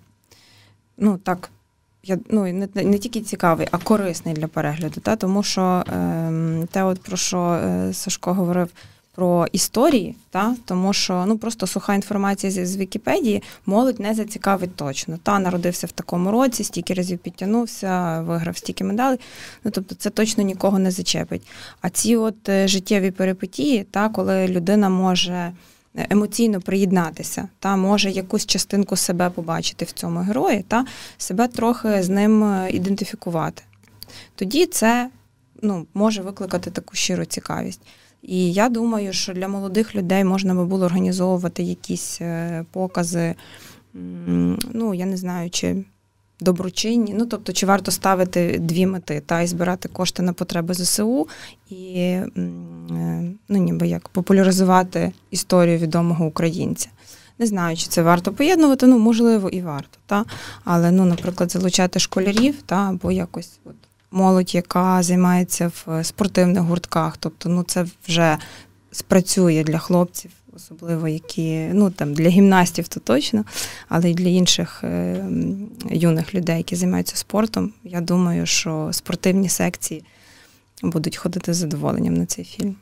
Ну, 0.98 1.18
так, 1.18 1.50
я, 2.04 2.18
ну, 2.30 2.52
не 2.52 2.68
не 2.74 2.98
тільки 2.98 3.20
цікавий, 3.20 3.68
а 3.70 3.78
корисний 3.78 4.34
для 4.34 4.46
перегляду. 4.46 5.00
Та? 5.00 5.16
Тому 5.16 5.42
що 5.42 5.62
е, 5.62 6.66
те, 6.70 6.82
от 6.82 7.02
про 7.02 7.16
що 7.16 7.38
е, 7.38 7.92
Сашко 7.92 8.34
говорив 8.34 8.68
про 9.16 9.46
історії, 9.52 10.14
та 10.30 10.56
тому 10.64 10.92
що 10.92 11.24
ну 11.26 11.38
просто 11.38 11.66
суха 11.66 11.94
інформація 11.94 12.52
з, 12.52 12.66
з 12.66 12.76
Вікіпедії 12.76 13.42
молодь 13.66 14.00
не 14.00 14.14
зацікавить 14.14 14.76
точно. 14.76 15.18
Та 15.22 15.38
народився 15.38 15.86
в 15.86 15.92
такому 15.92 16.30
році, 16.30 16.64
стільки 16.64 16.94
разів 16.94 17.18
підтягнувся, 17.18 18.20
виграв 18.20 18.56
стільки 18.56 18.84
медалей. 18.84 19.18
Ну 19.64 19.70
тобто, 19.70 19.94
це 19.94 20.10
точно 20.10 20.44
нікого 20.44 20.78
не 20.78 20.90
зачепить. 20.90 21.42
А 21.80 21.90
ці 21.90 22.16
от 22.16 22.48
е, 22.48 22.68
життєві 22.68 23.10
перипетії, 23.10 23.84
та 23.84 24.08
коли 24.08 24.48
людина 24.48 24.88
може. 24.88 25.52
Емоційно 26.10 26.60
приєднатися, 26.60 27.48
та 27.58 27.76
може 27.76 28.10
якусь 28.10 28.46
частинку 28.46 28.96
себе 28.96 29.30
побачити 29.30 29.84
в 29.84 29.92
цьому 29.92 30.20
герої, 30.20 30.64
та 30.68 30.86
себе 31.18 31.48
трохи 31.48 32.02
з 32.02 32.08
ним 32.08 32.44
е, 32.44 32.70
ідентифікувати. 32.70 33.62
Тоді 34.34 34.66
це 34.66 35.10
ну, 35.62 35.86
може 35.94 36.22
викликати 36.22 36.70
таку 36.70 36.96
щиру 36.96 37.24
цікавість. 37.24 37.80
І 38.26 38.52
я 38.52 38.68
думаю, 38.68 39.12
що 39.12 39.32
для 39.32 39.48
молодих 39.48 39.94
людей 39.94 40.24
можна 40.24 40.54
би 40.54 40.64
було 40.64 40.86
організовувати 40.86 41.62
якісь 41.62 42.18
е, 42.20 42.64
покази, 42.72 43.34
ну 44.72 44.94
я 44.94 45.06
не 45.06 45.16
знаю, 45.16 45.50
чи 45.50 45.84
доброчинні. 46.40 47.14
Ну 47.18 47.26
тобто, 47.26 47.52
чи 47.52 47.66
варто 47.66 47.90
ставити 47.90 48.58
дві 48.58 48.86
мети 48.86 49.22
та 49.26 49.40
і 49.40 49.46
збирати 49.46 49.88
кошти 49.88 50.22
на 50.22 50.32
потреби 50.32 50.74
ЗСУ 50.74 51.28
і 51.70 51.94
е, 51.98 52.30
ну, 53.48 53.58
ніби 53.58 53.88
як 53.88 54.08
популяризувати 54.08 55.12
історію 55.30 55.78
відомого 55.78 56.26
українця. 56.26 56.88
Не 57.38 57.46
знаю, 57.46 57.76
чи 57.76 57.86
це 57.86 58.02
варто 58.02 58.32
поєднувати, 58.32 58.86
ну 58.86 58.98
можливо, 58.98 59.48
і 59.48 59.62
варто, 59.62 59.98
та 60.06 60.24
але 60.64 60.90
ну, 60.90 61.04
наприклад, 61.04 61.52
залучати 61.52 61.98
школярів 61.98 62.62
та 62.62 62.76
або 62.76 63.12
якось 63.12 63.58
от 63.64 63.85
молодь, 64.10 64.54
яка 64.54 65.02
займається 65.02 65.70
в 65.86 66.04
спортивних 66.04 66.62
гуртках. 66.62 67.16
Тобто, 67.16 67.48
ну 67.48 67.62
це 67.62 67.86
вже 68.08 68.38
спрацює 68.92 69.64
для 69.64 69.78
хлопців 69.78 70.30
особливо 70.56 71.08
які 71.08 71.68
ну 71.72 71.90
там 71.90 72.14
для 72.14 72.28
гімнастів, 72.28 72.88
то 72.88 73.00
точно, 73.00 73.44
але 73.88 74.10
й 74.10 74.14
для 74.14 74.28
інших 74.28 74.84
е, 74.84 75.24
юних 75.90 76.34
людей, 76.34 76.56
які 76.56 76.76
займаються 76.76 77.16
спортом. 77.16 77.72
Я 77.84 78.00
думаю, 78.00 78.46
що 78.46 78.88
спортивні 78.92 79.48
секції 79.48 80.04
будуть 80.82 81.16
ходити 81.16 81.54
з 81.54 81.56
задоволенням 81.56 82.14
на 82.14 82.26
цей 82.26 82.44
фільм. 82.44 82.76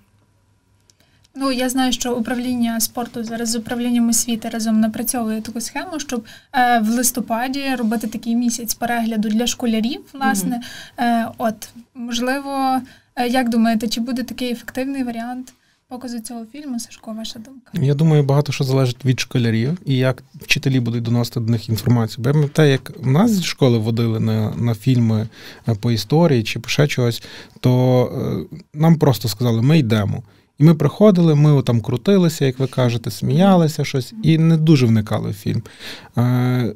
Ну, 1.36 1.52
я 1.52 1.68
знаю, 1.68 1.92
що 1.92 2.16
управління 2.16 2.80
спорту 2.80 3.24
зараз 3.24 3.50
з 3.50 3.56
управлінням 3.56 4.08
освіти 4.08 4.48
разом 4.48 4.80
напрацьовує 4.80 5.40
таку 5.40 5.60
схему, 5.60 6.00
щоб 6.00 6.24
е, 6.52 6.78
в 6.78 6.88
листопаді 6.88 7.74
робити 7.78 8.06
такий 8.06 8.36
місяць 8.36 8.74
перегляду 8.74 9.28
для 9.28 9.46
школярів. 9.46 10.00
Власне, 10.12 10.60
mm-hmm. 10.98 11.04
е, 11.04 11.28
от 11.38 11.68
можливо, 11.94 12.80
е, 13.16 13.28
як 13.28 13.48
думаєте, 13.48 13.88
чи 13.88 14.00
буде 14.00 14.22
такий 14.22 14.52
ефективний 14.52 15.04
варіант? 15.04 15.52
Показу 15.88 16.20
цього 16.20 16.44
фільму, 16.52 16.80
Сашко, 16.80 17.12
ваша 17.12 17.38
думка? 17.38 17.70
Я 17.72 17.94
думаю, 17.94 18.22
багато 18.22 18.52
що 18.52 18.64
залежить 18.64 19.04
від 19.04 19.20
школярів 19.20 19.78
і 19.86 19.96
як 19.96 20.22
вчителі 20.34 20.80
будуть 20.80 21.02
доносити 21.02 21.40
до 21.40 21.52
них 21.52 21.68
інформацію. 21.68 22.22
Бо 22.22 22.28
я 22.28 22.32
пам'ятаю, 22.32 22.70
як 22.70 22.92
в 22.98 23.06
нас 23.06 23.30
зі 23.30 23.42
школи 23.42 23.78
водили 23.78 24.20
на 24.20 24.50
на 24.50 24.74
фільми 24.74 25.28
е, 25.68 25.74
по 25.74 25.90
історії 25.90 26.42
чи 26.42 26.60
по 26.60 26.68
ще 26.68 26.86
чогось, 26.86 27.22
то 27.60 28.04
е, 28.52 28.56
нам 28.74 28.98
просто 28.98 29.28
сказали, 29.28 29.62
ми 29.62 29.78
йдемо. 29.78 30.22
І 30.58 30.64
ми 30.64 30.74
приходили, 30.74 31.34
ми 31.34 31.62
там 31.62 31.80
крутилися, 31.80 32.44
як 32.44 32.58
ви 32.58 32.66
кажете, 32.66 33.10
сміялися 33.10 33.84
щось, 33.84 34.14
і 34.22 34.38
не 34.38 34.56
дуже 34.56 34.86
вникали 34.86 35.30
в 35.30 35.34
фільм. 35.34 35.62
Е, 36.18 36.74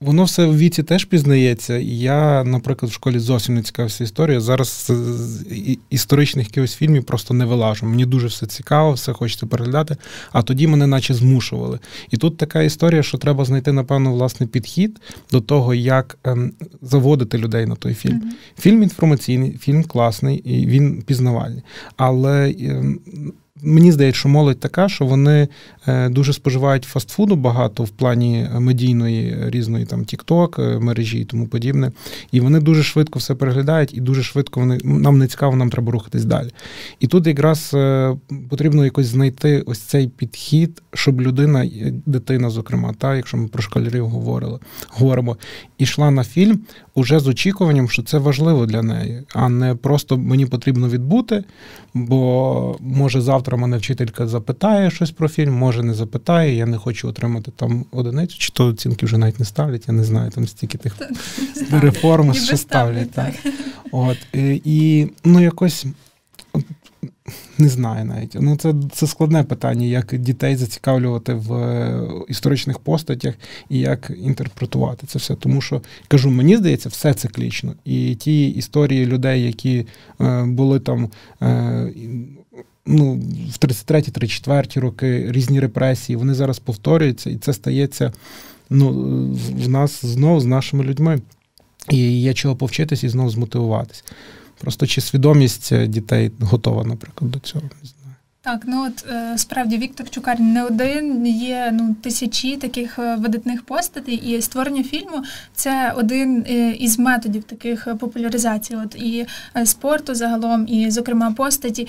Воно 0.00 0.24
все 0.24 0.46
в 0.46 0.58
віці 0.58 0.82
теж 0.82 1.04
пізнається. 1.04 1.78
Я, 1.78 2.44
наприклад, 2.44 2.90
в 2.90 2.94
школі 2.94 3.18
зовсім 3.18 3.54
не 3.54 3.62
цікавився 3.62 4.04
історією. 4.04 4.40
Зараз 4.40 4.86
з 4.88 5.44
історичних 5.90 6.46
якихось 6.46 6.74
фільмів 6.74 7.04
просто 7.04 7.34
не 7.34 7.44
вилажу. 7.44 7.86
Мені 7.86 8.06
дуже 8.06 8.26
все 8.26 8.46
цікаво, 8.46 8.92
все 8.92 9.12
хочеться 9.12 9.46
переглядати. 9.46 9.96
А 10.32 10.42
тоді 10.42 10.66
мене 10.66 10.86
наче 10.86 11.14
змушували. 11.14 11.78
І 12.10 12.16
тут 12.16 12.36
така 12.36 12.62
історія, 12.62 13.02
що 13.02 13.18
треба 13.18 13.44
знайти, 13.44 13.72
напевно, 13.72 14.12
власний 14.12 14.48
підхід 14.48 15.00
до 15.32 15.40
того, 15.40 15.74
як 15.74 16.18
ем, 16.24 16.52
заводити 16.82 17.38
людей 17.38 17.66
на 17.66 17.74
той 17.74 17.94
фільм. 17.94 18.20
Mm-hmm. 18.20 18.60
Фільм 18.60 18.82
інформаційний, 18.82 19.58
фільм 19.60 19.84
класний, 19.84 20.36
і 20.36 20.66
він 20.66 21.02
пізнавальний. 21.02 21.62
Але 21.96 22.54
ем, 22.60 23.00
Мені 23.64 23.92
здається, 23.92 24.18
що 24.18 24.28
молодь 24.28 24.60
така, 24.60 24.88
що 24.88 25.06
вони 25.06 25.48
е, 25.86 26.08
дуже 26.08 26.32
споживають 26.32 26.84
фастфуду 26.84 27.36
багато 27.36 27.84
в 27.84 27.88
плані 27.88 28.48
медійної 28.58 29.36
різної 29.50 29.84
там 29.84 30.00
TikTok, 30.00 30.62
е, 30.62 30.78
мережі 30.78 31.20
і 31.20 31.24
тому 31.24 31.46
подібне. 31.46 31.92
І 32.32 32.40
вони 32.40 32.60
дуже 32.60 32.82
швидко 32.82 33.18
все 33.18 33.34
переглядають, 33.34 33.94
і 33.94 34.00
дуже 34.00 34.22
швидко 34.22 34.60
вони 34.60 34.78
нам 34.84 35.18
не 35.18 35.26
цікаво, 35.26 35.56
нам 35.56 35.70
треба 35.70 35.92
рухатись 35.92 36.24
далі. 36.24 36.50
І 37.00 37.06
тут 37.06 37.26
якраз 37.26 37.70
е, 37.74 38.16
потрібно 38.50 38.84
якось 38.84 39.06
знайти 39.06 39.62
ось 39.66 39.78
цей 39.78 40.08
підхід, 40.08 40.82
щоб 40.94 41.20
людина, 41.20 41.70
дитина, 42.06 42.50
зокрема, 42.50 42.94
та 42.98 43.16
якщо 43.16 43.36
ми 43.36 43.48
про 43.48 43.62
школярів 43.62 44.06
говорили, 44.06 44.58
говоримо, 44.88 45.36
ішла 45.78 46.10
на 46.10 46.24
фільм 46.24 46.60
уже 46.94 47.20
з 47.20 47.26
очікуванням, 47.26 47.88
що 47.88 48.02
це 48.02 48.18
важливо 48.18 48.66
для 48.66 48.82
неї, 48.82 49.22
а 49.34 49.48
не 49.48 49.74
просто 49.74 50.16
мені 50.16 50.46
потрібно 50.46 50.88
відбути, 50.88 51.44
бо 51.94 52.76
може 52.80 53.20
завтра 53.20 53.56
мене 53.56 53.76
вчителька 53.76 54.26
запитає 54.26 54.90
щось 54.90 55.10
про 55.10 55.28
фільм, 55.28 55.54
може 55.54 55.82
не 55.82 55.94
запитає, 55.94 56.56
я 56.56 56.66
не 56.66 56.78
хочу 56.78 57.08
отримати 57.08 57.50
там 57.50 57.84
одиницю, 57.92 58.38
чи 58.38 58.52
то 58.52 58.66
оцінки 58.66 59.06
вже 59.06 59.18
навіть 59.18 59.38
не 59.38 59.44
ставлять, 59.44 59.84
я 59.88 59.94
не 59.94 60.04
знаю, 60.04 60.30
там 60.30 60.48
стільки 60.48 60.78
тих 60.78 60.96
реформ, 61.70 62.34
що 62.34 62.56
ставлять. 62.56 63.10
Так. 63.10 63.34
От, 63.92 64.18
І 64.64 65.08
ну 65.24 65.40
якось 65.40 65.86
не 67.58 67.68
знаю 67.68 68.04
навіть. 68.04 68.36
Ну 68.40 68.56
це 68.56 68.74
це 68.92 69.06
складне 69.06 69.44
питання, 69.44 69.86
як 69.86 70.14
дітей 70.18 70.56
зацікавлювати 70.56 71.34
в 71.34 71.52
е, 71.54 72.08
історичних 72.28 72.78
постатях 72.78 73.34
і 73.68 73.78
як 73.78 74.12
інтерпретувати 74.22 75.06
це 75.06 75.18
все. 75.18 75.34
Тому 75.34 75.60
що 75.60 75.82
кажу, 76.08 76.30
мені 76.30 76.56
здається, 76.56 76.88
все 76.88 77.14
циклічно. 77.14 77.74
І 77.84 78.14
ті 78.14 78.48
історії 78.48 79.06
людей, 79.06 79.42
які 79.42 79.86
е, 80.20 80.44
були 80.44 80.80
там. 80.80 81.08
Е, 81.42 81.92
Ну, 82.86 83.12
в 83.50 83.58
33-34 83.58 84.80
роки 84.80 85.32
різні 85.32 85.60
репресії, 85.60 86.16
вони 86.16 86.34
зараз 86.34 86.58
повторюються, 86.58 87.30
і 87.30 87.36
це 87.36 87.52
стається 87.52 88.12
ну, 88.70 88.90
в 89.56 89.68
нас 89.68 90.04
знову 90.04 90.40
з 90.40 90.44
нашими 90.44 90.84
людьми. 90.84 91.20
І 91.90 92.20
є 92.20 92.34
чого 92.34 92.56
повчитись 92.56 93.04
і 93.04 93.08
знову 93.08 93.30
змотивуватись. 93.30 94.04
Просто 94.64 94.86
чи 94.86 95.00
свідомість 95.00 95.86
дітей 95.86 96.30
готова, 96.40 96.84
наприклад, 96.84 97.30
до 97.30 97.38
цього. 97.38 97.64
Так, 98.44 98.62
ну 98.66 98.86
от 98.86 99.04
е, 99.10 99.38
справді 99.38 99.78
Віктор 99.78 100.10
Чукар 100.10 100.40
не 100.40 100.64
один 100.64 101.26
є 101.26 101.70
ну 101.72 101.96
тисячі 102.02 102.56
таких 102.56 102.98
е, 102.98 103.16
видатних 103.16 103.62
постатей, 103.62 104.14
і 104.14 104.42
створення 104.42 104.82
фільму 104.82 105.22
це 105.54 105.92
один 105.96 106.44
е, 106.48 106.70
із 106.70 106.98
методів 106.98 107.44
таких 107.44 107.88
популяризації. 108.00 108.78
От 108.84 108.94
і 108.94 109.26
спорту 109.64 110.14
загалом, 110.14 110.68
і 110.68 110.90
зокрема 110.90 111.32
постаті. 111.32 111.88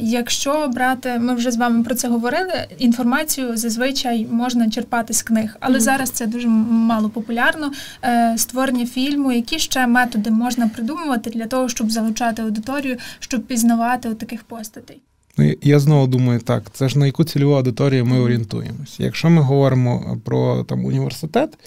Якщо 0.00 0.68
брати, 0.68 1.18
ми 1.18 1.34
вже 1.34 1.50
з 1.50 1.56
вами 1.56 1.84
про 1.84 1.94
це 1.94 2.08
говорили. 2.08 2.66
Інформацію 2.78 3.56
зазвичай 3.56 4.26
можна 4.30 4.70
черпати 4.70 5.14
з 5.14 5.22
книг, 5.22 5.56
але 5.60 5.76
mm-hmm. 5.76 5.80
зараз 5.80 6.10
це 6.10 6.26
дуже 6.26 6.48
мало 6.48 7.10
популярно. 7.10 7.72
Створення 8.36 8.86
фільму, 8.86 9.32
які 9.32 9.58
ще 9.58 9.86
методи 9.86 10.30
можна 10.30 10.68
придумувати 10.68 11.30
для 11.30 11.46
того, 11.46 11.68
щоб 11.68 11.90
залучати 11.90 12.42
аудиторію, 12.42 12.96
щоб 13.18 13.46
пізнавати 13.46 14.08
от 14.08 14.18
таких 14.18 14.42
постатей. 14.42 15.00
Ну, 15.38 15.54
я 15.62 15.78
знову 15.78 16.06
думаю, 16.06 16.40
так, 16.40 16.62
це 16.72 16.88
ж 16.88 16.98
на 16.98 17.06
яку 17.06 17.24
цільову 17.24 17.54
аудиторію 17.54 18.06
ми 18.06 18.18
орієнтуємося. 18.18 19.02
Якщо 19.02 19.30
ми 19.30 19.42
говоримо 19.42 20.18
про 20.24 20.64
там 20.64 20.84
університет, 20.84 21.58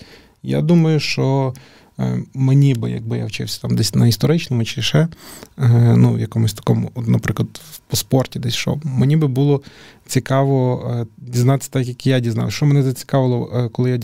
я 0.43 0.61
думаю, 0.61 0.99
що 0.99 1.53
е, 1.99 2.23
мені 2.33 2.73
би, 2.73 2.91
якби 2.91 3.17
я 3.17 3.25
вчився 3.25 3.61
там 3.61 3.75
десь 3.75 3.95
на 3.95 4.07
історичному 4.07 4.63
чи 4.63 4.81
ще, 4.81 4.99
е, 4.99 5.95
ну, 5.97 6.13
в 6.13 6.19
якомусь 6.19 6.53
такому, 6.53 6.91
наприклад, 6.95 7.61
по 7.91 7.97
спорті 7.97 8.39
десь 8.39 8.53
йшов, 8.53 8.81
мені 8.83 9.17
би 9.17 9.27
було 9.27 9.61
цікаво 10.07 10.89
е, 10.91 11.05
дізнатися, 11.17 11.69
так 11.73 11.87
як 11.87 12.07
я 12.07 12.19
дізнався. 12.19 12.55
Що 12.55 12.65
мене 12.65 12.83
зацікавило, 12.83 13.69
коли 13.71 13.89
я 13.89 13.99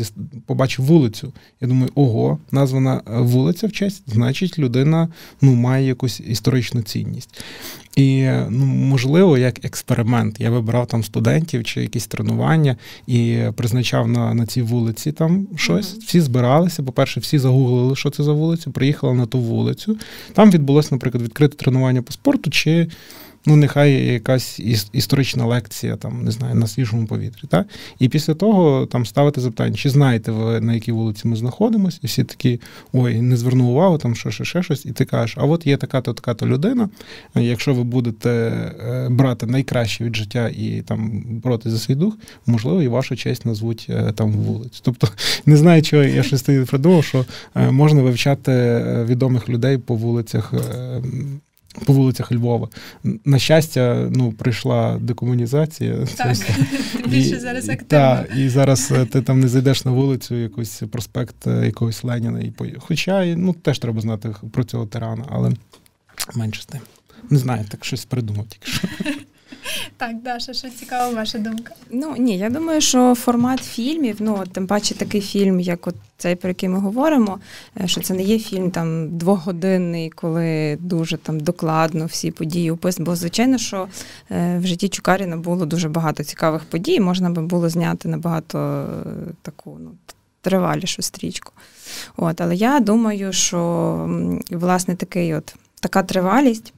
побачив 0.45 0.85
вулицю. 0.85 1.33
Я 1.61 1.67
думаю, 1.67 1.91
ого, 1.95 2.39
названа 2.51 3.01
вулиця 3.07 3.67
в 3.67 3.71
честь, 3.71 4.03
значить, 4.07 4.59
людина 4.59 5.07
ну, 5.41 5.55
має 5.55 5.87
якусь 5.87 6.19
історичну 6.19 6.81
цінність. 6.81 7.43
І 7.95 8.29
ну, 8.49 8.65
можливо, 8.65 9.37
як 9.37 9.65
експеримент, 9.65 10.39
я 10.39 10.49
вибирав 10.49 10.87
там 10.87 11.03
студентів 11.03 11.63
чи 11.63 11.81
якісь 11.81 12.07
тренування 12.07 12.75
і 13.07 13.39
призначав 13.55 14.07
на 14.07 14.33
на 14.33 14.45
цій 14.45 14.61
вулиці 14.61 15.11
там 15.11 15.47
щось. 15.55 15.95
Mm-hmm. 15.95 16.05
Всі 16.05 16.21
збиралися. 16.21 16.83
По-перше, 16.83 17.19
всі 17.19 17.39
загуглили, 17.39 17.95
що 17.95 18.09
це 18.09 18.23
за 18.23 18.31
вулиця, 18.31 18.69
приїхали 18.69 19.13
на 19.13 19.25
ту 19.25 19.39
вулицю. 19.39 19.97
Там 20.33 20.51
відбулося, 20.51 20.89
наприклад, 20.91 21.23
відкрите 21.23 21.55
тренування 21.55 22.01
по 22.01 22.13
спорту. 22.13 22.49
чи 22.49 22.87
ну 23.47 23.55
нехай 23.55 24.05
якась 24.05 24.59
історична 24.93 25.45
лекція, 25.45 25.95
там 25.95 26.23
не 26.23 26.31
знаю, 26.31 26.55
на 26.55 26.67
свіжому 26.67 27.07
повітрі. 27.07 27.47
Так? 27.49 27.67
І 27.99 28.09
після 28.09 28.33
того 28.33 28.85
там 28.85 29.05
ставити 29.05 29.41
запитання, 29.41 29.75
чи 29.75 29.89
знаєте 29.89 30.31
ви, 30.31 30.61
на 30.61 30.73
якій 30.73 30.91
вулиці 30.91 31.27
ми 31.27 31.35
знаходимося, 31.35 31.99
і 32.01 32.07
всі 32.07 32.23
такі 32.23 32.61
ой, 32.93 33.21
не 33.21 33.37
звернув 33.37 33.69
увагу, 33.69 33.97
там 33.97 34.15
що 34.15 34.31
ще, 34.31 34.45
ще 34.45 34.63
щось, 34.63 34.85
і 34.85 34.91
ти 34.91 35.05
кажеш, 35.05 35.37
а 35.39 35.45
от 35.45 35.67
є 35.67 35.77
така-то, 35.77 36.13
така-то 36.13 36.47
людина. 36.47 36.89
Якщо 37.35 37.73
ви 37.73 37.83
будете 37.83 38.29
е, 38.29 39.07
брати 39.09 39.45
найкраще 39.45 40.03
від 40.03 40.15
життя 40.15 40.49
і 40.49 40.83
там 40.87 41.23
боротися 41.25 41.69
за 41.69 41.79
свій 41.79 41.95
дух, 41.95 42.17
можливо, 42.45 42.81
і 42.81 42.87
вашу 42.87 43.15
честь 43.15 43.45
назвуть 43.45 43.87
е, 43.89 44.11
там 44.15 44.31
вулицю. 44.31 44.81
Тобто, 44.83 45.07
не 45.45 45.57
знаю, 45.57 45.81
чого 45.81 46.03
я 46.03 46.23
щось 46.23 46.41
придумав, 46.41 47.03
що 47.03 47.25
е, 47.55 47.71
можна 47.71 48.01
вивчати 48.01 48.51
відомих 49.07 49.49
людей 49.49 49.77
по 49.77 49.95
вулицях 49.95 50.53
по 51.85 51.93
вулицях 51.93 52.31
Львова. 52.31 52.69
На 53.25 53.39
щастя, 53.39 54.09
ну, 54.11 54.31
прийшла 54.31 54.97
декомунізація. 55.01 56.05
Так, 56.17 56.37
більше 57.07 57.39
зараз 57.39 57.69
активно. 57.69 57.87
Так, 57.87 58.29
і 58.37 58.49
зараз 58.49 58.91
е, 58.91 59.05
ти 59.05 59.21
там 59.21 59.39
не 59.39 59.47
зайдеш 59.47 59.85
на 59.85 59.91
вулицю, 59.91 60.35
якийсь 60.35 60.81
проспект 60.91 61.47
е, 61.47 61.65
якогось 61.65 62.03
Леніна. 62.03 62.39
І 62.39 62.53
Хоча 62.79 63.25
ну, 63.25 63.53
теж 63.53 63.79
треба 63.79 64.01
знати 64.01 64.35
про 64.51 64.63
цього 64.63 64.85
тирана, 64.85 65.25
але 65.29 65.51
менше 66.35 66.61
з 66.61 66.65
тим. 66.65 66.81
Не 67.29 67.37
знаю, 67.37 67.65
так 67.69 67.85
щось 67.85 68.05
придумав 68.05 68.45
тільки 68.47 68.71
що. 68.71 68.87
Так, 69.97 70.21
Даша, 70.21 70.53
що 70.53 70.69
цікава 70.69 71.13
ваша 71.13 71.37
думка? 71.37 71.73
Ну 71.89 72.15
ні, 72.17 72.37
я 72.37 72.49
думаю, 72.49 72.81
що 72.81 73.15
формат 73.15 73.59
фільмів, 73.63 74.15
ну 74.19 74.43
тим 74.51 74.67
паче 74.67 74.95
такий 74.95 75.21
фільм, 75.21 75.59
як 75.59 75.87
от 75.87 75.95
цей, 76.17 76.35
про 76.35 76.49
який 76.49 76.69
ми 76.69 76.79
говоримо, 76.79 77.39
е, 77.81 77.87
що 77.87 78.01
це 78.01 78.13
не 78.13 78.23
є 78.23 78.39
фільм 78.39 78.71
там 78.71 79.17
двогодинний, 79.17 80.09
коли 80.09 80.77
дуже 80.81 81.17
там 81.17 81.39
докладно 81.39 82.05
всі 82.05 82.31
події 82.31 82.71
описані. 82.71 83.05
Бо, 83.05 83.15
звичайно, 83.15 83.57
що 83.57 83.87
е, 84.31 84.59
в 84.63 84.67
житті 84.67 84.89
Чукаріна 84.89 85.37
було 85.37 85.65
дуже 85.65 85.89
багато 85.89 86.23
цікавих 86.23 86.63
подій, 86.63 86.99
можна 86.99 87.29
би 87.29 87.41
було 87.41 87.69
зняти 87.69 88.07
набагато 88.09 88.59
е, 88.59 89.33
таку 89.41 89.77
ну, 89.79 89.91
тривалішу 90.41 91.01
стрічку. 91.01 91.53
От, 92.17 92.41
Але 92.41 92.55
я 92.55 92.79
думаю, 92.79 93.33
що 93.33 94.09
власне 94.51 94.95
такий 94.95 95.33
от 95.33 95.55
така 95.79 96.03
тривалість. 96.03 96.73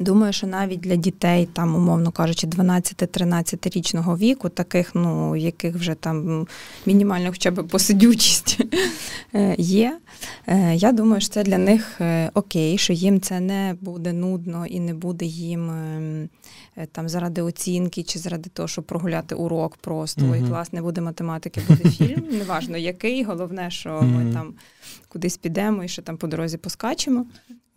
Думаю, 0.00 0.32
що 0.32 0.46
навіть 0.46 0.80
для 0.80 0.96
дітей, 0.96 1.48
там, 1.52 1.74
умовно 1.74 2.10
кажучи, 2.10 2.46
12-13 2.46 3.76
річного 3.76 4.16
віку, 4.16 4.48
таких, 4.48 4.94
ну, 4.94 5.36
яких 5.36 5.74
вже 5.74 5.94
там 5.94 6.46
мінімально 6.86 7.30
хоча 7.30 7.50
б 7.50 7.68
посидючість 7.68 8.60
е, 9.34 9.54
є. 9.58 9.98
Е, 10.46 10.74
я 10.74 10.92
думаю, 10.92 11.20
що 11.20 11.30
це 11.30 11.42
для 11.42 11.58
них 11.58 12.00
е, 12.00 12.30
окей, 12.34 12.78
що 12.78 12.92
їм 12.92 13.20
це 13.20 13.40
не 13.40 13.76
буде 13.80 14.12
нудно 14.12 14.66
і 14.66 14.80
не 14.80 14.94
буде 14.94 15.24
їм 15.24 15.70
ем, 15.70 16.28
там 16.92 17.08
заради 17.08 17.42
оцінки 17.42 18.02
чи 18.02 18.18
заради 18.18 18.50
того, 18.50 18.68
щоб 18.68 18.84
прогуляти 18.84 19.34
урок 19.34 19.76
просто 19.76 20.20
uh-huh. 20.20 20.46
і 20.46 20.48
клас 20.48 20.72
не 20.72 20.82
буде 20.82 21.00
математики, 21.00 21.60
буде 21.68 21.90
фільм. 21.90 22.24
Неважно 22.38 22.76
який. 22.76 23.24
Головне, 23.24 23.70
що 23.70 24.02
ми 24.02 24.32
там 24.32 24.54
кудись 25.08 25.36
підемо 25.36 25.84
і 25.84 25.88
що 25.88 26.02
там 26.02 26.16
по 26.16 26.26
дорозі 26.26 26.56
поскачемо. 26.56 27.26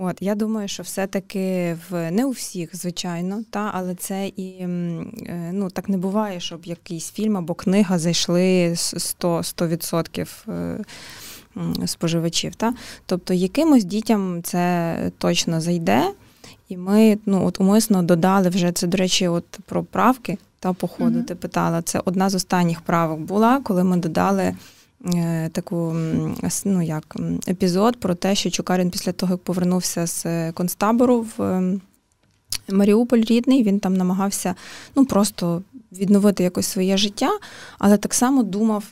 От 0.03 0.17
я 0.21 0.35
думаю, 0.35 0.67
що 0.67 0.83
все-таки 0.83 1.77
в 1.89 2.11
не 2.11 2.25
у 2.25 2.29
всіх, 2.29 2.75
звичайно, 2.75 3.43
та 3.49 3.71
але 3.73 3.95
це 3.95 4.27
і 4.27 4.49
е, 4.49 4.67
ну 5.53 5.69
так 5.69 5.89
не 5.89 5.97
буває, 5.97 6.39
щоб 6.39 6.65
якийсь 6.65 7.11
фільм 7.11 7.37
або 7.37 7.53
книга 7.53 7.99
зайшли 7.99 8.69
100%, 8.69 9.17
100% 9.21 10.27
е, 10.49 11.87
споживачів. 11.87 12.55
Та? 12.55 12.73
Тобто 13.05 13.33
якимось 13.33 13.83
дітям 13.83 14.43
це 14.43 14.95
точно 15.17 15.61
зайде, 15.61 16.11
і 16.69 16.77
ми 16.77 17.17
ну 17.25 17.45
от 17.45 17.59
умисно 17.61 18.03
додали 18.03 18.49
вже 18.49 18.71
це, 18.71 18.87
до 18.87 18.97
речі, 18.97 19.27
от 19.27 19.45
про 19.65 19.83
правки 19.83 20.37
та 20.59 20.73
походу 20.73 21.19
mm-hmm. 21.19 21.25
ти 21.25 21.35
питала. 21.35 21.81
Це 21.81 22.01
одна 22.05 22.29
з 22.29 22.35
останніх 22.35 22.81
правок 22.81 23.19
була, 23.19 23.61
коли 23.63 23.83
ми 23.83 23.97
додали. 23.97 24.55
Е, 25.05 25.49
таку 25.49 25.95
ну 26.65 26.81
як 26.81 27.15
епізод 27.47 27.99
про 27.99 28.15
те, 28.15 28.35
що 28.35 28.51
Чукарін 28.51 28.89
після 28.89 29.11
того, 29.11 29.33
як 29.33 29.43
повернувся 29.43 30.07
з 30.07 30.25
е, 30.25 30.51
концтабору 30.51 31.27
в 31.37 31.43
ем, 31.43 31.81
Маріуполь 32.69 33.21
рідний, 33.21 33.63
він 33.63 33.79
там 33.79 33.93
намагався 33.93 34.55
ну 34.95 35.05
просто 35.05 35.61
відновити 35.91 36.43
якось 36.43 36.67
своє 36.67 36.97
життя, 36.97 37.29
але 37.79 37.97
так 37.97 38.13
само 38.13 38.43
думав, 38.43 38.83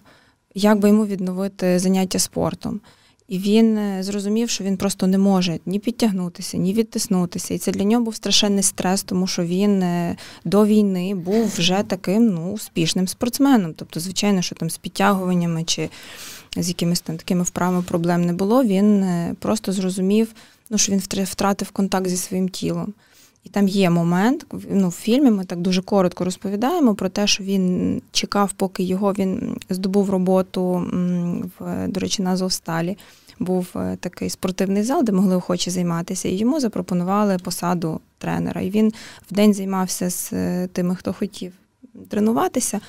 як 0.56 0.80
би 0.80 0.88
йому 0.88 1.06
відновити 1.06 1.80
заняття 1.80 2.20
спортом. 2.20 2.82
І 3.30 3.40
він 3.40 3.78
е, 3.78 4.04
зрозумів, 4.04 4.50
що 4.50 4.64
він 4.64 4.78
просто 4.78 5.08
не 5.08 5.18
може 5.18 5.60
ні 5.66 5.80
підтягнутися, 5.80 6.58
ні 6.58 6.74
відтиснутися. 6.74 7.54
І 7.54 7.58
це 7.58 7.72
для 7.72 7.84
нього 7.84 8.04
був 8.04 8.16
страшенний 8.16 8.64
стрес, 8.64 9.04
тому 9.04 9.28
що 9.28 9.44
він 9.44 9.84
е, 9.84 10.16
до 10.46 10.66
війни 10.66 11.16
був 11.16 11.54
вже 11.58 11.84
таким 11.88 12.28
ну, 12.34 12.52
успішним 12.52 13.08
спортсменом. 13.08 13.74
Тобто, 13.74 14.00
звичайно, 14.00 14.42
що 14.42 14.56
там 14.56 14.70
з 14.70 14.78
підтягуваннями 14.78 15.64
чи 15.64 15.90
з 16.58 16.68
якимись 16.68 17.02
там 17.02 17.18
такими 17.18 17.44
вправами 17.44 17.84
проблем 17.84 18.26
не 18.26 18.34
було. 18.34 18.64
Він 18.64 19.04
е, 19.04 19.36
просто 19.40 19.72
зрозумів, 19.72 20.28
ну, 20.70 20.78
що 20.78 20.92
він 20.92 21.02
втратив 21.24 21.72
контакт 21.72 22.08
зі 22.08 22.18
своїм 22.18 22.50
тілом. 22.50 22.94
І 23.44 23.50
там 23.50 23.68
є 23.68 23.90
момент, 23.90 24.46
ну, 24.70 24.90
в 24.90 24.92
фільмі 24.92 25.32
ми 25.32 25.46
так 25.46 25.60
дуже 25.60 25.82
коротко 25.82 26.26
розповідаємо 26.26 26.96
про 26.96 27.10
те, 27.10 27.28
що 27.28 27.44
він 27.44 28.02
чекав, 28.12 28.52
поки 28.52 28.84
його 28.84 29.14
він 29.14 29.58
здобув 29.70 30.10
роботу 30.10 30.88
в, 31.60 31.88
до 31.88 32.00
речі, 32.00 32.22
на 32.22 32.32
Азовсталі. 32.32 32.98
Був 33.40 33.68
е, 33.76 33.98
такий 34.00 34.30
спортивний 34.30 34.84
зал, 34.84 35.04
де 35.04 35.12
могли 35.12 35.36
охочі 35.36 35.70
займатися, 35.70 36.30
і 36.30 36.36
йому 36.36 36.60
запропонували 36.60 37.38
посаду 37.38 38.00
тренера. 38.18 38.62
І 38.62 38.70
він 38.70 38.94
в 39.32 39.34
день 39.34 39.54
займався 39.54 40.10
з 40.10 40.34
е, 40.34 40.68
тими, 40.74 40.96
хто 40.96 41.14
хотів 41.14 41.54
тренуватися, 42.10 42.80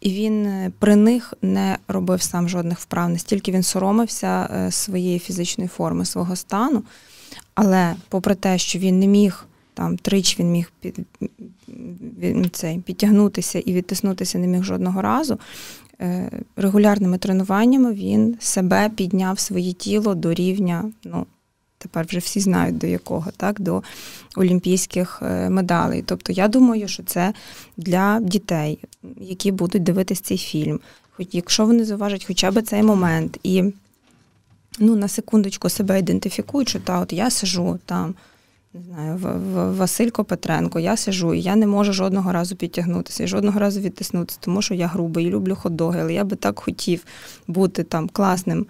і 0.00 0.10
він 0.10 0.46
е, 0.46 0.72
при 0.78 0.96
них 0.96 1.34
не 1.42 1.78
робив 1.88 2.22
сам 2.22 2.48
жодних 2.48 2.78
вправ, 2.78 3.10
настільки 3.10 3.52
він 3.52 3.62
соромився 3.62 4.48
своєї 4.70 5.18
фізичної 5.18 5.68
форми, 5.68 6.04
свого 6.04 6.36
стану. 6.36 6.82
Але 7.54 7.94
попри 8.08 8.34
те, 8.34 8.58
що 8.58 8.78
він 8.78 8.98
не 8.98 9.06
міг 9.06 9.46
там 9.74 9.96
тричі 9.96 10.36
він 10.38 10.50
міг 10.50 10.72
під, 10.80 10.98
цей, 12.52 12.78
підтягнутися 12.78 13.58
і 13.58 13.72
відтиснутися 13.72 14.38
не 14.38 14.46
міг 14.46 14.62
жодного 14.62 15.02
разу. 15.02 15.38
Е, 16.00 16.30
регулярними 16.56 17.18
тренуваннями 17.18 17.92
він 17.92 18.36
себе 18.40 18.90
підняв 18.96 19.38
своє 19.38 19.72
тіло 19.72 20.14
до 20.14 20.34
рівня, 20.34 20.92
ну, 21.04 21.26
тепер 21.78 22.06
вже 22.06 22.18
всі 22.18 22.40
знають 22.40 22.78
до 22.78 22.86
якого, 22.86 23.30
так, 23.36 23.60
до 23.60 23.82
олімпійських 24.36 25.22
е, 25.22 25.50
медалей. 25.50 26.02
Тобто 26.06 26.32
я 26.32 26.48
думаю, 26.48 26.88
що 26.88 27.02
це 27.02 27.32
для 27.76 28.20
дітей, 28.20 28.78
які 29.20 29.52
будуть 29.52 29.82
дивитися 29.82 30.22
цей 30.24 30.38
фільм. 30.38 30.80
Хоч 31.10 31.26
якщо 31.32 31.66
вони 31.66 31.84
зауважать 31.84 32.24
хоча 32.24 32.50
б 32.50 32.62
цей 32.62 32.82
момент 32.82 33.38
і 33.42 33.64
ну, 34.78 34.96
на 34.96 35.08
секундочку 35.08 35.68
себе 35.68 35.98
ідентифікують, 35.98 36.68
що 36.68 36.80
та, 36.80 37.00
от 37.00 37.12
я 37.12 37.30
сижу 37.30 37.78
там 37.86 38.14
не 38.74 38.82
знаю, 38.82 39.18
Василько 39.76 40.24
Петренко, 40.24 40.80
я 40.80 40.96
сижу 40.96 41.34
і 41.34 41.40
я 41.40 41.56
не 41.56 41.66
можу 41.66 41.92
жодного 41.92 42.32
разу 42.32 42.56
підтягнутися 42.56 43.24
і 43.24 43.26
жодного 43.26 43.60
разу 43.60 43.80
відтиснутися, 43.80 44.38
тому 44.40 44.62
що 44.62 44.74
я 44.74 44.86
грубий 44.86 45.26
і 45.26 45.30
люблю 45.30 45.56
хот-доги, 45.62 46.00
але 46.00 46.14
я 46.14 46.24
би 46.24 46.36
так 46.36 46.58
хотів 46.58 47.04
бути 47.46 47.82
там 47.82 48.08
класним 48.08 48.66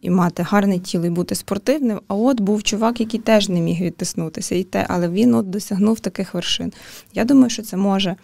і 0.00 0.10
мати 0.10 0.42
гарне 0.42 0.78
тіло 0.78 1.06
і 1.06 1.10
бути 1.10 1.34
спортивним. 1.34 2.00
А 2.08 2.14
от 2.14 2.40
був 2.40 2.62
чувак, 2.62 3.00
який 3.00 3.20
теж 3.20 3.48
не 3.48 3.60
міг 3.60 3.80
відтиснутися, 3.80 4.54
і 4.54 4.64
те, 4.64 4.86
але 4.88 5.08
він 5.08 5.34
от 5.34 5.50
досягнув 5.50 6.00
таких 6.00 6.34
вершин. 6.34 6.72
Я 7.14 7.24
думаю, 7.24 7.50
що 7.50 7.62
це 7.62 7.76
може. 7.76 8.16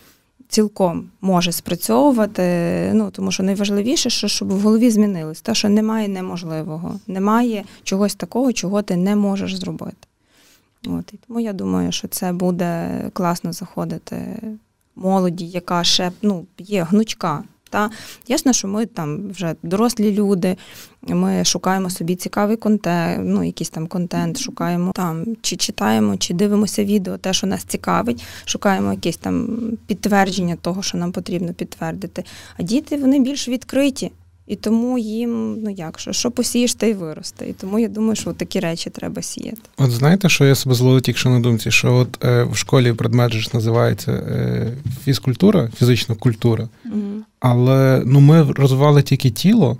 Цілком 0.48 1.10
може 1.20 1.52
спрацьовувати, 1.52 2.42
ну 2.94 3.10
тому 3.10 3.32
що 3.32 3.42
найважливіше, 3.42 4.10
що 4.10 4.28
щоб 4.28 4.48
в 4.48 4.60
голові 4.60 4.90
змінилось, 4.90 5.40
те, 5.40 5.54
що 5.54 5.68
немає 5.68 6.08
неможливого, 6.08 7.00
немає 7.06 7.64
чогось 7.82 8.14
такого, 8.14 8.52
чого 8.52 8.82
ти 8.82 8.96
не 8.96 9.16
можеш 9.16 9.54
зробити. 9.54 9.96
От, 10.86 11.12
І 11.12 11.18
тому 11.26 11.40
я 11.40 11.52
думаю, 11.52 11.92
що 11.92 12.08
це 12.08 12.32
буде 12.32 12.90
класно 13.12 13.52
заходити 13.52 14.42
молоді, 14.96 15.46
яка 15.46 15.84
ще 15.84 16.12
ну, 16.22 16.46
є 16.58 16.82
гнучка. 16.82 17.44
Та 17.70 17.90
ясно, 18.28 18.52
що 18.52 18.68
ми 18.68 18.86
там 18.86 19.28
вже 19.30 19.54
дорослі 19.62 20.12
люди, 20.12 20.56
ми 21.02 21.44
шукаємо 21.44 21.90
собі 21.90 22.16
цікавий 22.16 22.56
контент, 22.56 23.22
ну 23.24 23.44
якийсь 23.44 23.70
там 23.70 23.86
контент, 23.86 24.38
шукаємо 24.38 24.92
там, 24.94 25.24
чи 25.42 25.56
читаємо, 25.56 26.16
чи 26.16 26.34
дивимося 26.34 26.84
відео, 26.84 27.18
те, 27.18 27.32
що 27.32 27.46
нас 27.46 27.64
цікавить, 27.64 28.24
шукаємо 28.44 28.92
якесь 28.92 29.16
там 29.16 29.58
підтвердження 29.86 30.56
того, 30.56 30.82
що 30.82 30.98
нам 30.98 31.12
потрібно 31.12 31.54
підтвердити. 31.54 32.24
А 32.56 32.62
діти 32.62 32.96
вони 32.96 33.20
більш 33.20 33.48
відкриті. 33.48 34.10
І 34.46 34.56
тому 34.56 34.98
їм, 34.98 35.62
ну 35.62 35.70
як 35.70 35.98
що, 35.98 36.12
що 36.12 36.30
посієш, 36.30 36.74
те 36.74 36.90
й 36.90 36.94
виросте. 36.94 37.48
І 37.48 37.52
тому 37.52 37.78
я 37.78 37.88
думаю, 37.88 38.16
що 38.16 38.32
такі 38.32 38.60
речі 38.60 38.90
треба 38.90 39.22
сіяти. 39.22 39.60
От 39.76 39.90
знаєте, 39.90 40.28
що 40.28 40.44
я 40.44 40.54
себе 40.54 40.74
зловив 40.74 41.02
тільки 41.02 41.18
що 41.18 41.30
на 41.30 41.40
думці, 41.40 41.70
що 41.70 41.94
от 41.94 42.24
е, 42.24 42.44
в 42.44 42.56
школі 42.56 42.92
предмет 42.92 43.32
ж 43.32 43.50
називається 43.54 44.12
е, 44.12 44.72
фізкультура, 45.04 45.70
фізична 45.78 46.14
культура, 46.14 46.68
угу. 46.84 47.22
але 47.40 48.02
ну 48.06 48.20
ми 48.20 48.52
розвивали 48.52 49.02
тільки 49.02 49.30
тіло. 49.30 49.78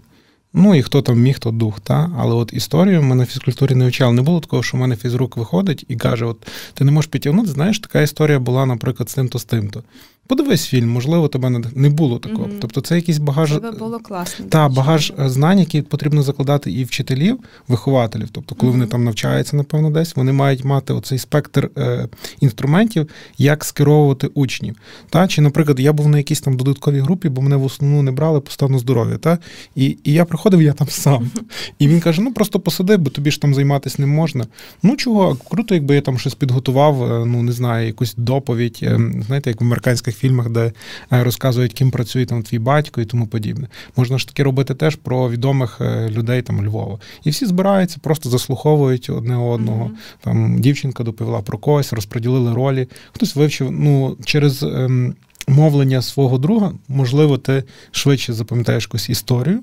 Ну 0.55 0.75
і 0.75 0.83
хто 0.83 1.03
там 1.03 1.21
міг, 1.21 1.39
то 1.39 1.51
дух, 1.51 1.81
та? 1.81 2.11
але 2.19 2.35
от 2.35 2.53
історію 2.53 3.03
ми 3.03 3.15
на 3.15 3.27
фізкультурі 3.27 3.75
не 3.75 3.89
вчали. 3.89 4.13
Не 4.13 4.23
було 4.23 4.41
такого, 4.41 4.63
що 4.63 4.77
в 4.77 4.81
мене 4.81 4.97
фізрук 4.97 5.37
виходить 5.37 5.85
і 5.89 5.97
каже: 5.97 6.25
От 6.25 6.47
ти 6.75 6.85
не 6.85 6.93
можеш 6.93 7.11
підтягнути. 7.11 7.49
Знаєш, 7.49 7.79
така 7.79 8.01
історія 8.01 8.39
була, 8.39 8.67
наприклад, 8.67 9.11
з 9.11 9.15
тим-то 9.15 9.39
з 9.39 9.45
тим-то. 9.45 9.83
Подивись 10.27 10.67
фільм, 10.67 10.91
можливо, 10.91 11.29
тебе 11.29 11.63
не 11.75 11.91
було 11.91 12.19
такого. 12.19 12.45
Mm-hmm. 12.45 12.59
Тобто 12.61 12.81
це 12.81 12.97
якийсь 12.97 13.19
багаж 13.19 13.53
Тебе 13.53 13.71
було 13.71 13.99
класно. 13.99 14.47
Та, 14.49 14.69
багаж 14.69 15.13
е, 15.19 15.29
знань, 15.29 15.59
які 15.59 15.83
потрібно 15.83 16.23
закладати 16.23 16.73
і 16.73 16.85
вчителів, 16.85 17.39
вихователів. 17.69 18.29
Тобто, 18.33 18.55
коли 18.55 18.71
mm-hmm. 18.71 18.75
вони 18.75 18.87
там 18.87 19.05
навчаються, 19.05 19.57
напевно, 19.57 19.91
десь 19.91 20.17
вони 20.17 20.33
мають 20.33 20.65
мати 20.65 20.93
оцей 20.93 21.19
спектр 21.19 21.71
е, 21.79 22.09
інструментів, 22.41 23.09
як 23.39 23.65
скеровувати 23.65 24.27
учнів. 24.27 24.77
Та? 25.11 25.29
Чи, 25.29 25.41
наприклад, 25.43 25.81
я 25.81 25.93
був 25.93 26.09
на 26.09 26.19
якійсь 26.19 26.41
там 26.41 26.57
додатковій 26.57 27.01
групі, 27.01 27.29
бо 27.29 27.43
мене 27.43 27.57
в 27.57 27.65
основну 27.65 28.03
не 28.03 28.11
брали 28.11 28.41
по 28.41 28.51
стану 28.51 28.79
здоров'я. 28.79 29.19
Та? 29.19 29.39
І 29.75 29.97
і 30.05 30.13
я 30.13 30.25
приходив, 30.25 30.63
я 30.63 30.73
там 30.73 30.89
сам. 30.89 31.23
Mm-hmm. 31.23 31.43
І 31.79 31.89
він 31.89 32.01
каже: 32.01 32.23
ну 32.23 32.33
просто 32.33 32.61
посиди, 32.61 32.97
бо 32.97 33.11
тобі 33.11 33.31
ж 33.31 33.41
там 33.41 33.55
займатися 33.55 33.97
не 33.99 34.07
можна. 34.07 34.47
Ну 34.83 34.97
чого, 34.97 35.37
круто, 35.51 35.75
якби 35.75 35.95
я 35.95 36.01
там 36.01 36.19
щось 36.19 36.35
підготував, 36.35 37.13
е, 37.13 37.25
ну 37.27 37.43
не 37.43 37.53
знаю, 37.53 37.87
якусь 37.87 38.15
доповідь, 38.17 38.79
е, 38.83 38.99
знаєте, 39.27 39.51
як 39.51 39.61
в 39.61 39.65
американських 39.65 40.12
фільмах, 40.13 40.51
де 40.51 40.73
е, 41.13 41.25
розказують, 41.25 41.73
ким 41.73 41.91
працює 41.91 42.27
там 42.27 42.43
твій 42.43 42.59
батько 42.59 43.01
і 43.01 43.05
тому 43.05 43.27
подібне. 43.27 43.69
Можна 43.97 44.19
ж 44.19 44.29
таки 44.29 44.43
робити 44.43 44.75
теж 44.75 44.97
про 44.97 45.31
відомих 45.31 45.79
е, 45.81 46.09
людей 46.09 46.43
там 46.43 46.67
Львова. 46.67 46.99
І 47.25 47.31
всі 47.31 47.47
збираються, 47.47 47.99
просто 48.03 48.31
заслуховують 48.31 49.11
одне 49.11 49.37
одного. 49.37 49.85
Mm-hmm. 49.85 50.25
Там 50.25 50.61
дівчинка 50.61 51.05
доповіла 51.05 51.41
про 51.41 51.59
когось, 51.59 51.93
розподілили 51.93 52.55
ролі. 52.55 52.89
Хтось 53.13 53.37
вивчив 53.37 53.71
ну 53.71 54.17
через. 54.25 54.63
Ем, 54.63 55.15
мовлення 55.49 56.03
свого 56.03 56.39
друга, 56.39 56.73
можливо, 56.89 57.39
ти 57.39 57.65
швидше 57.91 58.33
запам'ятаєш 58.33 58.85
якусь 58.85 59.09
історію, 59.09 59.61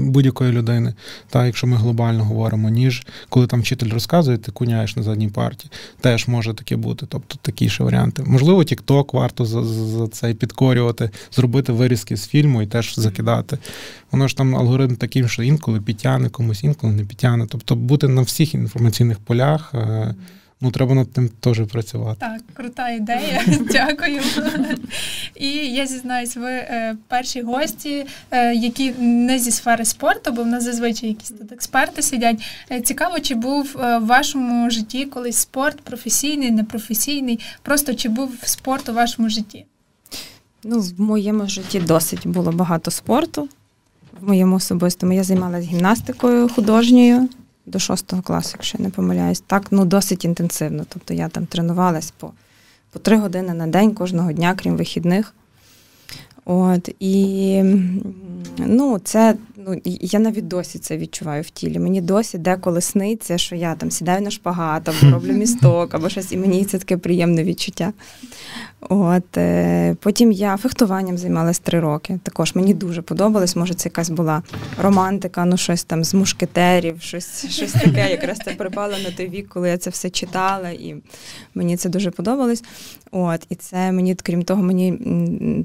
будь-якої 0.00 0.52
людини, 0.52 0.94
та 1.28 1.46
якщо 1.46 1.66
ми 1.66 1.76
глобально 1.76 2.24
говоримо, 2.24 2.68
ніж 2.68 3.06
коли 3.28 3.46
там 3.46 3.60
вчитель 3.60 3.90
розказує, 3.90 4.38
ти 4.38 4.52
куняєш 4.52 4.96
на 4.96 5.02
задній 5.02 5.28
парті, 5.28 5.70
теж 6.00 6.28
може 6.28 6.54
таке 6.54 6.76
бути. 6.76 7.06
Тобто 7.08 7.36
такі 7.42 7.68
ще 7.68 7.84
варіанти. 7.84 8.22
Можливо, 8.26 8.60
TikTok 8.60 9.16
варто 9.16 9.44
за, 9.44 9.64
за 9.64 10.08
цей 10.08 10.34
підкорювати, 10.34 11.10
зробити 11.32 11.72
вирізки 11.72 12.16
з 12.16 12.26
фільму 12.26 12.62
і 12.62 12.66
теж 12.66 12.94
закидати. 12.98 13.58
Воно 14.12 14.28
ж 14.28 14.36
там 14.36 14.56
алгоритм 14.56 14.96
такий, 14.96 15.28
що 15.28 15.42
інколи 15.42 15.80
підтягне 15.80 16.28
комусь, 16.28 16.64
інколи 16.64 16.92
не 16.92 17.04
підтягне. 17.04 17.46
Тобто 17.48 17.76
бути 17.76 18.08
на 18.08 18.22
всіх 18.22 18.54
інформаційних 18.54 19.18
полях. 19.18 19.74
Ну, 20.64 20.70
треба 20.70 20.94
над 20.94 21.12
тим 21.12 21.28
теж 21.28 21.60
працювати. 21.72 22.16
Так, 22.20 22.40
крута 22.54 22.88
ідея. 22.88 23.44
Дякую. 23.70 24.20
І 25.34 25.48
я 25.50 25.86
зізнаюсь, 25.86 26.36
ви 26.36 26.50
е, 26.50 26.96
перші 27.08 27.42
гості, 27.42 28.06
е, 28.30 28.54
які 28.54 28.92
не 28.98 29.38
зі 29.38 29.50
сфери 29.50 29.84
спорту, 29.84 30.32
бо 30.32 30.42
в 30.42 30.46
нас 30.46 30.64
зазвичай 30.64 31.08
якісь 31.08 31.30
тут 31.30 31.52
експерти 31.52 32.02
сидять. 32.02 32.42
Е, 32.70 32.80
цікаво, 32.80 33.20
чи 33.20 33.34
був 33.34 33.70
в 33.74 33.98
вашому 33.98 34.70
житті 34.70 35.04
колись 35.04 35.36
спорт 35.36 35.80
професійний, 35.80 36.50
непрофесійний, 36.50 37.40
просто 37.62 37.94
чи 37.94 38.08
був 38.08 38.30
спорт 38.42 38.88
у 38.88 38.92
вашому 38.92 39.28
житті? 39.28 39.66
Ну, 40.64 40.80
в 40.80 41.00
моєму 41.00 41.48
житті 41.48 41.80
досить 41.80 42.26
було 42.26 42.52
багато 42.52 42.90
спорту. 42.90 43.48
В 44.20 44.28
моєму 44.28 44.56
особистому 44.56 45.12
я 45.12 45.24
займалася 45.24 45.68
гімнастикою 45.68 46.48
художньою 46.48 47.28
до 47.66 47.78
шостого 47.78 48.22
класу, 48.22 48.50
якщо 48.52 48.78
я 48.78 48.84
не 48.84 48.90
помиляюсь. 48.90 49.40
Так, 49.40 49.62
ну 49.70 49.84
досить 49.84 50.24
інтенсивно. 50.24 50.84
Тобто 50.88 51.14
я 51.14 51.28
там 51.28 51.46
тренувалась 51.46 52.10
по 52.10 52.32
по 52.92 52.98
три 52.98 53.16
години 53.16 53.54
на 53.54 53.66
день 53.66 53.94
кожного 53.94 54.32
дня, 54.32 54.54
крім 54.54 54.76
вихідних. 54.76 55.34
От, 56.44 56.94
І 57.00 57.62
ну, 58.58 58.98
це, 59.04 59.34
ну, 59.56 59.80
я 59.84 60.18
навіть 60.18 60.48
досі 60.48 60.78
це 60.78 60.96
відчуваю 60.96 61.42
в 61.42 61.50
тілі. 61.50 61.78
Мені 61.78 62.00
досі 62.00 62.38
деколи 62.38 62.80
сниться, 62.80 63.38
що 63.38 63.56
я 63.56 63.74
там 63.74 63.90
сідаю 63.90 64.22
на 64.22 64.30
шпагат, 64.30 64.88
або 64.88 65.12
роблю 65.12 65.32
місток, 65.32 65.94
або 65.94 66.08
щось, 66.08 66.32
і 66.32 66.36
мені 66.36 66.64
це 66.64 66.78
таке 66.78 66.96
приємне 66.96 67.44
відчуття. 67.44 67.92
От, 68.88 69.36
е, 69.36 69.96
Потім 70.00 70.32
я 70.32 70.56
фехтуванням 70.56 71.18
займалась 71.18 71.58
три 71.58 71.80
роки. 71.80 72.18
Також 72.22 72.54
мені 72.54 72.74
дуже 72.74 73.02
подобалось. 73.02 73.56
Може, 73.56 73.74
це 73.74 73.88
якась 73.88 74.10
була 74.10 74.42
романтика, 74.82 75.44
ну 75.44 75.56
щось 75.56 75.84
там 75.84 76.04
з 76.04 76.14
мушкетерів, 76.14 77.02
щось 77.02 77.46
щось 77.50 77.72
таке. 77.72 78.10
Якраз 78.10 78.38
це 78.44 78.50
припало 78.50 78.94
на 79.04 79.10
той 79.10 79.28
вік, 79.28 79.48
коли 79.48 79.68
я 79.68 79.78
це 79.78 79.90
все 79.90 80.10
читала, 80.10 80.70
і 80.70 80.96
мені 81.54 81.76
це 81.76 81.88
дуже 81.88 82.10
подобалось. 82.10 82.64
От, 83.10 83.46
І 83.48 83.54
це 83.54 83.92
мені, 83.92 84.14
крім 84.14 84.42
того, 84.42 84.62
мені 84.62 84.98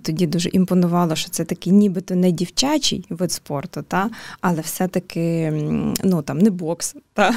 тоді 0.04 0.28
дуже 0.28 0.50
імпонувало, 0.50 0.67
що 1.14 1.30
це 1.30 1.46
такий 1.46 1.74
нібито 1.74 2.16
не 2.16 2.32
дівчачий 2.32 3.06
вид 3.10 3.32
спорту, 3.32 3.82
та, 3.88 4.10
але 4.42 4.62
все-таки 4.62 5.52
ну, 6.04 6.22
там, 6.22 6.38
не 6.38 6.50
бокс. 6.50 6.96
Та, 7.14 7.34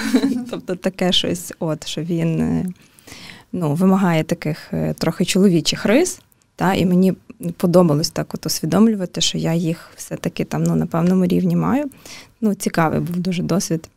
Тобто 0.51 0.77
таке 0.77 1.13
щось, 1.13 1.53
от, 1.59 1.87
що 1.87 2.03
він. 2.03 2.41
Е, 2.41 2.67
ну, 3.53 3.75
вимагає 3.75 4.25
таких 4.25 4.73
е, 4.73 4.95
трохи 4.99 5.25
чоловічих 5.25 5.87
рис. 5.87 6.21
Та, 6.57 6.75
І 6.75 6.87
мені 6.87 7.15
подобалось 7.57 8.11
так 8.11 8.35
от 8.35 8.47
усвідомлювати, 8.47 9.21
що 9.21 9.39
я 9.39 9.55
їх 9.55 9.91
все-таки 9.97 10.45
там 10.45 10.65
ну, 10.65 10.77
на 10.77 10.87
певному 10.87 11.27
рівні 11.27 11.57
маю. 11.57 11.91
Ну, 12.41 12.55
Цікавий 12.55 13.01
був 13.01 13.17
дуже 13.17 13.43
досвід. 13.43 13.89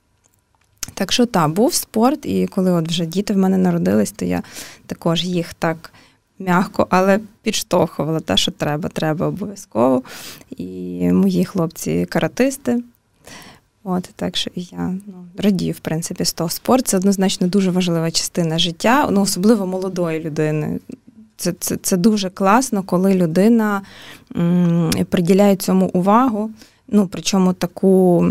Так 0.93 1.11
що 1.11 1.25
так, 1.25 1.51
був 1.51 1.73
спорт, 1.73 2.25
і 2.25 2.47
коли 2.47 2.71
от 2.71 2.87
вже 2.87 3.05
діти 3.05 3.33
в 3.33 3.37
мене 3.37 3.57
народились, 3.57 4.11
то 4.11 4.25
я 4.25 4.43
також 4.85 5.25
їх 5.25 5.53
так 5.53 5.93
м'яко, 6.39 6.87
але 6.89 7.19
підштовхувала 7.41 8.19
те, 8.19 8.37
що 8.37 8.51
треба, 8.51 8.89
треба 8.89 9.27
обов'язково. 9.27 10.03
І 10.57 10.63
мої 11.11 11.45
хлопці 11.45 12.05
каратисти. 12.05 12.83
От 13.83 14.09
так 14.15 14.37
що 14.37 14.51
я 14.55 14.95
ну, 15.07 15.13
радію, 15.37 15.73
в 15.73 15.79
принципі, 15.79 16.25
з 16.25 16.33
того 16.33 16.49
спорт. 16.49 16.87
Це 16.87 16.97
однозначно 16.97 17.47
дуже 17.47 17.71
важлива 17.71 18.11
частина 18.11 18.59
життя, 18.59 19.07
ну 19.11 19.21
особливо 19.21 19.67
молодої 19.67 20.19
людини. 20.19 20.79
Це 21.37 21.53
це, 21.59 21.77
це 21.77 21.97
дуже 21.97 22.29
класно, 22.29 22.83
коли 22.83 23.13
людина 23.13 23.81
м, 24.35 24.91
приділяє 25.09 25.55
цьому 25.55 25.85
увагу. 25.85 26.51
Ну, 26.87 27.07
причому 27.07 27.53
таку 27.53 28.25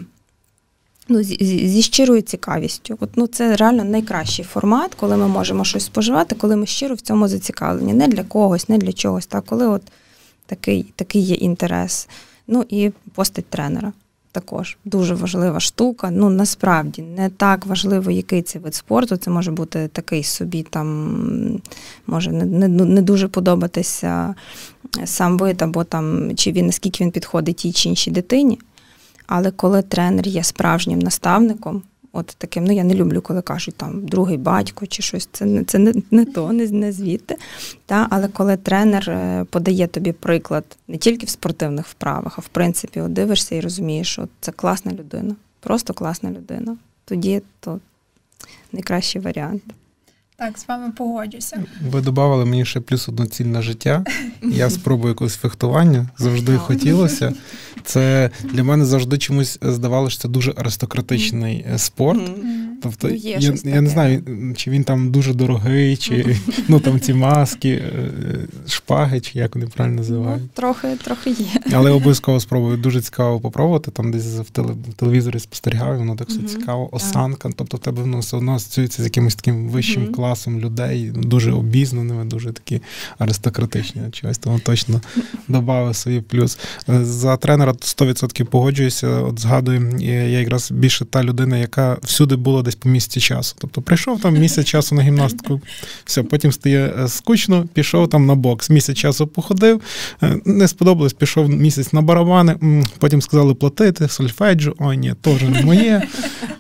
ну, 1.13 1.23
зі, 1.23 1.83
щирою 1.83 2.23
цікавістю. 2.23 2.97
От, 3.01 3.11
ну, 3.17 3.27
Це 3.27 3.57
реально 3.57 3.85
найкращий 3.85 4.45
формат, 4.45 4.95
коли 4.95 5.17
ми 5.17 5.29
можемо 5.29 5.65
щось 5.65 5.85
споживати, 5.85 6.35
коли 6.35 6.57
ми 6.57 6.67
щиро 6.67 6.95
в 6.95 7.01
цьому 7.01 7.29
зацікавлені. 7.29 7.95
Не 7.95 8.09
для 8.09 8.23
когось, 8.23 8.69
не 8.69 8.79
для 8.79 8.93
чогось, 8.93 9.27
так, 9.27 9.45
коли 9.45 9.67
от 9.67 9.83
такий, 10.47 10.93
такий 10.97 11.23
є 11.23 11.35
інтерес. 11.35 12.09
Ну 12.47 12.65
і 12.69 12.91
постать 13.15 13.47
тренера 13.47 13.93
також 14.33 14.77
дуже 14.85 15.15
важлива 15.15 15.61
штука. 15.61 16.11
Ну 16.11 16.31
насправді 16.31 17.03
не 17.03 17.31
так 17.31 17.67
важливо, 17.67 18.11
який 18.11 18.43
це 18.43 18.59
вид 18.59 18.75
спорту. 18.75 19.17
Це 19.17 19.31
може 19.31 19.51
бути 19.51 19.89
такий 19.93 20.23
собі, 20.23 20.63
там 20.63 21.61
може 22.07 22.33
не 22.33 22.69
не, 22.69 22.69
не 22.69 23.03
дуже 23.03 23.29
подобатися 23.29 24.35
сам 25.05 25.39
вид, 25.39 25.63
або 25.63 25.85
там 25.85 26.37
чи 26.37 26.53
він 26.53 26.67
наскільки 26.67 27.05
він 27.05 27.11
підходить 27.11 27.57
тій 27.57 27.73
чи 27.73 27.89
іншій 27.89 28.11
дитині. 28.11 28.59
Але 29.27 29.51
коли 29.51 29.83
тренер 29.83 30.29
є 30.29 30.43
справжнім 30.43 30.99
наставником, 30.99 31.83
От 32.15 32.27
таким, 32.39 32.65
ну 32.65 32.73
я 32.73 32.85
не 32.85 32.95
люблю, 32.95 33.23
коли 33.23 33.43
кажуть 33.43 33.75
там 33.75 34.07
другий 34.07 34.37
батько 34.37 34.87
чи 34.87 35.03
щось. 35.03 35.29
Це 35.33 35.45
не 35.45 35.65
це 35.65 35.79
не, 35.79 35.95
не 36.11 36.25
то, 36.25 36.53
не, 36.53 36.67
не 36.67 36.93
звідти. 36.93 37.37
Та? 37.87 38.07
Але 38.11 38.29
коли 38.29 38.57
тренер 38.57 39.11
е, 39.11 39.45
подає 39.51 39.87
тобі 39.87 40.13
приклад 40.13 40.65
не 40.89 40.97
тільки 40.97 41.27
в 41.27 41.29
спортивних 41.29 41.87
вправах, 41.87 42.39
а 42.39 42.41
в 42.41 42.49
принципі, 42.49 43.01
от 43.01 43.13
дивишся 43.13 43.55
і 43.55 43.61
розумієш, 43.61 44.09
що 44.09 44.29
це 44.41 44.53
класна 44.53 44.93
людина, 44.93 45.37
просто 45.61 45.95
класна 45.95 46.31
людина. 46.31 46.77
Тоді 47.05 47.43
то 47.61 47.81
найкращий 48.73 49.23
варіант. 49.23 49.63
Так, 50.43 50.59
з 50.59 50.69
вами 50.69 50.93
погоджуся. 50.97 51.65
Ви 51.91 52.01
додавали 52.01 52.45
мені 52.45 52.65
ще 52.65 52.81
плюс 52.81 53.09
одну 53.09 53.27
ціль 53.27 53.45
на 53.45 53.63
життя. 53.63 54.05
Я 54.43 54.71
спробую 54.71 55.09
якось 55.09 55.37
фехтування, 55.37 56.09
завжди 56.19 56.57
хотілося. 56.57 57.33
Це 57.85 58.31
для 58.45 58.65
мене 58.65 58.85
завжди 58.85 59.19
чомусь 59.19 59.59
здавалося, 59.63 60.15
що 60.15 60.23
це 60.23 60.29
дуже 60.29 60.55
аристократичний 60.57 61.67
е, 61.73 61.79
спорт. 61.79 62.31
Тобто 62.83 63.09
ну, 63.09 63.15
є 63.15 63.39
я 63.41 63.55
я 63.65 63.81
не 63.81 63.91
знаю, 63.91 64.23
чи 64.57 64.71
він 64.71 64.85
там 64.85 65.11
дуже 65.11 65.35
дорогий, 65.35 65.97
чи 65.97 66.37
ну 66.69 66.81
там 66.81 67.01
ці 67.01 67.15
маски, 67.15 67.71
е, 67.71 68.11
шпаги, 68.69 69.21
чи 69.21 69.39
як 69.39 69.55
вони 69.55 69.67
правильно 69.67 69.95
ну, 69.95 70.03
називають. 70.03 70.43
Ну, 70.43 70.49
Трохи 70.55 70.89
трохи 71.05 71.31
є. 71.31 71.47
Але 71.73 71.91
обов'язково 71.91 72.41
спробую. 72.41 72.77
Дуже 72.77 73.01
цікаво 73.01 73.41
попробувати. 73.41 73.91
Там 73.91 74.13
десь 74.13 74.25
в 74.25 74.51
телевізорі 74.97 75.39
спостерігаю, 75.39 75.99
воно 75.99 76.17
так 76.17 76.29
все 76.29 76.43
цікаво. 76.43 76.89
Осанка. 76.93 77.51
Тобто 77.57 77.77
в 77.77 77.81
тебе 77.81 78.03
воно 78.03 78.19
все 78.19 78.37
одно 78.37 78.55
асоціюється 78.55 79.03
з 79.03 79.05
якимось 79.05 79.35
таким 79.35 79.69
вищим 79.69 80.13
класом 80.13 80.61
людей, 80.61 81.11
дуже 81.15 81.53
обізнаними, 81.53 82.25
дуже 82.25 82.53
такі 82.53 82.81
аристократичні. 83.19 84.03
Чогось 84.13 84.39
тому 84.39 84.59
точно 84.59 85.01
додав 85.49 85.97
свій 85.97 86.21
плюс. 86.21 86.59
Е, 86.89 87.05
за 87.05 87.37
тренера 87.37 87.73
100% 87.73 88.45
погоджуюся. 88.45 89.09
От 89.09 89.39
згадую, 89.39 89.97
я 89.99 90.23
якраз 90.41 90.71
більше 90.71 91.05
та 91.05 91.25
людина, 91.25 91.59
яка 91.59 91.99
всюди 92.03 92.37
була 92.37 92.63
десь 92.63 92.72
по 92.75 92.89
місці 92.89 93.21
часу. 93.21 93.57
Тобто 93.59 93.83
прийшов 93.83 94.21
там 94.21 94.39
місяць 94.39 94.67
часу 94.67 94.95
на 94.95 95.03
гімнастику, 95.03 95.61
все, 96.05 96.23
потім 96.23 96.53
стає 96.53 96.95
е, 96.99 97.09
скучно, 97.09 97.67
пішов 97.73 98.09
там 98.09 98.27
на 98.27 98.35
бокс. 98.35 98.71
Місяць 98.71 98.97
часу 98.97 99.27
походив, 99.27 99.81
е, 100.23 100.37
не 100.45 100.69
сподобалось, 100.69 101.13
пішов 101.13 101.49
місяць 101.49 101.93
на 101.93 102.03
барабани, 102.03 102.85
потім 102.99 103.23
сказали 103.23 103.55
платити, 103.55 104.09
сольфеджу, 104.09 104.75
ой, 104.79 104.97
ні, 104.97 105.15
теж 105.21 105.43
не 105.43 105.63
моє. 105.63 106.03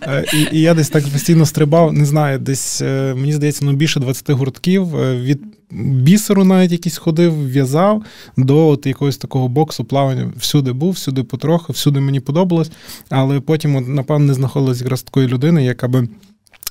Е, 0.02 0.24
і 0.34 0.56
і 0.56 0.60
я 0.60 0.74
десь 0.74 0.88
так 0.88 1.08
постійно 1.08 1.46
стрибав, 1.46 1.92
не 1.92 2.04
знаю, 2.04 2.38
десь 2.38 2.80
мені 3.14 3.32
здається, 3.32 3.64
ну 3.64 3.72
більше 3.72 4.00
20 4.00 4.30
гуртків 4.30 4.90
від. 5.22 5.40
Бісеру 5.74 6.44
навіть 6.44 6.72
якийсь 6.72 6.96
ходив, 6.96 7.48
в'язав 7.48 8.02
до 8.36 8.68
от 8.68 8.86
якогось 8.86 9.16
такого 9.16 9.48
боксу, 9.48 9.84
плавання. 9.84 10.32
Всюди 10.36 10.72
був, 10.72 10.92
всюди 10.92 11.22
потроху, 11.22 11.72
всюди 11.72 12.00
мені 12.00 12.20
подобалось. 12.20 12.70
Але 13.10 13.40
потім, 13.40 13.76
от, 13.76 13.88
напевно, 13.88 14.26
не 14.26 14.34
знаходилась 14.34 14.80
якраз 14.80 15.02
такої 15.02 15.28
людини, 15.28 15.64
яка 15.64 15.88
би 15.88 16.08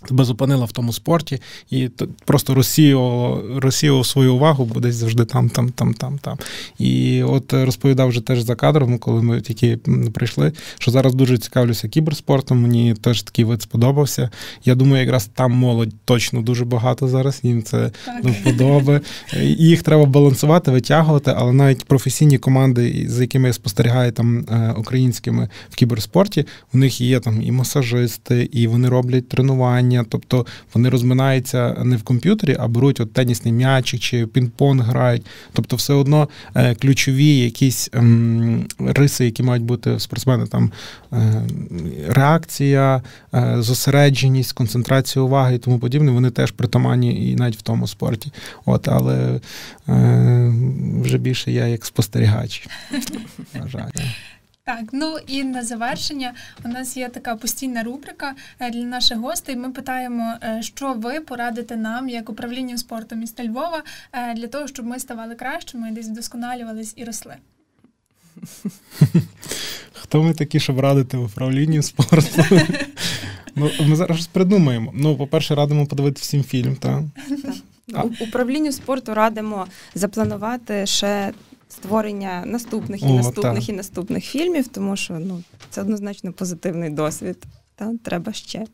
тебе 0.08 0.24
зупинила 0.24 0.66
в 0.66 0.72
тому 0.72 0.94
спорті 0.94 1.40
і 1.70 1.90
просто 2.26 2.54
розсіював, 2.54 3.44
розсіював 3.60 4.06
свою 4.06 4.36
увагу, 4.36 4.66
бо 4.74 4.80
десь 4.80 4.96
завжди 4.96 5.26
там, 5.26 5.50
там, 5.50 5.70
там, 5.70 5.94
там, 5.94 6.18
там. 6.18 6.38
І 6.80 7.24
от 7.24 7.54
розповідав 7.54 8.10
вже 8.10 8.22
теж 8.22 8.42
за 8.42 8.56
кадром, 8.56 8.98
коли 8.98 9.22
ми 9.22 9.42
тільки 9.42 9.78
прийшли, 10.14 10.54
що 10.80 10.92
зараз 10.92 11.16
дуже 11.16 11.38
цікавлюся 11.38 11.88
кіберспортом. 11.88 12.62
Мені 12.62 12.94
теж 12.94 13.24
такий 13.24 13.46
вид 13.46 13.62
сподобався. 13.62 14.30
Я 14.66 14.76
думаю, 14.76 15.04
якраз 15.04 15.30
там 15.34 15.52
молодь 15.52 15.94
точно 16.06 16.42
дуже 16.42 16.66
багато 16.66 17.08
зараз. 17.08 17.40
Їм 17.44 17.64
це 17.64 17.92
вподоби. 18.24 19.02
Їх 19.44 19.84
треба 19.84 20.06
балансувати, 20.06 20.72
витягувати, 20.72 21.34
але 21.38 21.54
навіть 21.54 21.86
професійні 21.86 22.38
команди, 22.38 23.06
з 23.10 23.22
якими 23.22 23.48
я 23.48 23.54
спостерігаю 23.54 24.12
там 24.12 24.40
е, 24.40 24.74
українськими 24.78 25.50
в 25.70 25.76
кіберспорті, 25.76 26.46
у 26.74 26.78
них 26.78 27.02
є 27.02 27.20
там 27.20 27.42
і 27.42 27.52
масажисти, 27.52 28.50
і 28.52 28.68
вони 28.68 28.90
роблять 28.90 29.30
тренування 29.30 29.81
тренування, 29.82 30.06
тобто 30.10 30.46
вони 30.74 30.90
розминаються 30.90 31.76
не 31.84 31.96
в 31.96 32.04
комп'ютері, 32.04 32.58
а 32.60 32.68
беруть 32.68 33.00
от 33.00 33.14
тенісний 33.14 33.54
м'ячик 33.54 34.00
чи 34.00 34.26
пінг-понг 34.26 34.84
грають. 34.84 35.26
Тобто, 35.54 35.76
все 35.76 35.94
одно 35.94 36.30
е, 36.56 36.76
ключові 36.76 37.38
якісь 37.38 37.90
ем, 37.94 38.68
риси, 38.80 39.26
які 39.26 39.44
мають 39.44 39.64
бути 39.64 39.96
в 39.96 40.02
спортсмена, 40.02 40.46
там 40.46 40.72
е, 41.14 41.44
реакція, 42.08 43.02
е, 43.34 43.56
зосередженість, 43.60 44.54
концентрація 44.54 45.24
уваги 45.24 45.56
і 45.56 45.60
тому 45.60 45.80
подібне, 45.80 46.12
вони 46.12 46.30
теж 46.30 46.52
притаманні 46.52 47.32
і 47.32 47.36
навіть 47.36 47.58
в 47.58 47.62
тому 47.62 47.88
спорті. 47.88 48.32
От, 48.66 48.88
Але 48.88 49.40
вже 51.02 51.18
більше 51.18 51.52
я 51.52 51.68
як 51.68 51.86
спостерігач. 51.86 52.68
Вважаю. 53.54 53.92
Так, 54.78 54.86
ну 54.92 55.18
і 55.28 55.44
на 55.44 55.64
завершення 55.64 56.34
у 56.66 56.68
нас 56.68 56.98
є 56.98 57.10
така 57.10 57.36
постійна 57.36 57.84
рубрика 57.84 58.36
е, 58.60 58.72
для 58.72 58.84
наших 58.84 59.18
гостей. 59.18 59.56
Ми 59.56 59.72
питаємо, 59.72 60.34
е, 60.44 60.60
що 60.62 60.94
ви 60.94 61.20
порадите 61.20 61.78
нам 61.78 62.10
як 62.10 62.30
управління 62.30 62.78
спорту 62.78 63.16
міста 63.16 63.46
Львова 63.46 63.84
е, 64.14 64.34
для 64.34 64.48
того, 64.48 64.68
щоб 64.68 64.86
ми 64.86 65.00
ставали 65.00 65.36
кращими, 65.36 65.92
десь 65.92 66.08
вдосконалювались 66.08 66.94
і 66.96 67.04
росли. 67.04 67.36
Хто 69.94 70.24
ми 70.24 70.34
такі, 70.34 70.60
щоб 70.60 70.80
радити 70.80 71.18
в 71.18 71.26
управлінні 71.26 71.82
спорту? 71.82 72.44
Ну, 73.56 73.72
Ми 73.88 73.96
зараз 73.96 74.28
придумаємо. 74.28 74.92
Ну, 74.96 75.18
по-перше, 75.18 75.56
радимо 75.56 75.86
подивити 75.86 76.20
всім 76.22 76.44
фільм, 76.44 76.76
так? 76.76 77.02
так. 77.94 78.06
Управлінню 78.22 78.72
спорту 78.72 79.14
радимо 79.14 79.68
запланувати 79.96 80.86
ще 80.86 81.34
створення 81.72 82.44
наступних 82.46 83.04
і 83.04 83.06
О, 83.06 83.14
наступних 83.14 83.66
та. 83.66 83.72
і 83.74 83.76
наступних 83.76 84.26
фільмів, 84.26 84.68
тому 84.68 84.96
що 84.96 85.20
ну, 85.20 85.44
це 85.70 85.82
однозначно 85.82 86.34
позитивний 86.34 86.90
досвід. 86.90 87.44
Та 87.76 87.94
треба 88.04 88.34
ще. 88.34 88.66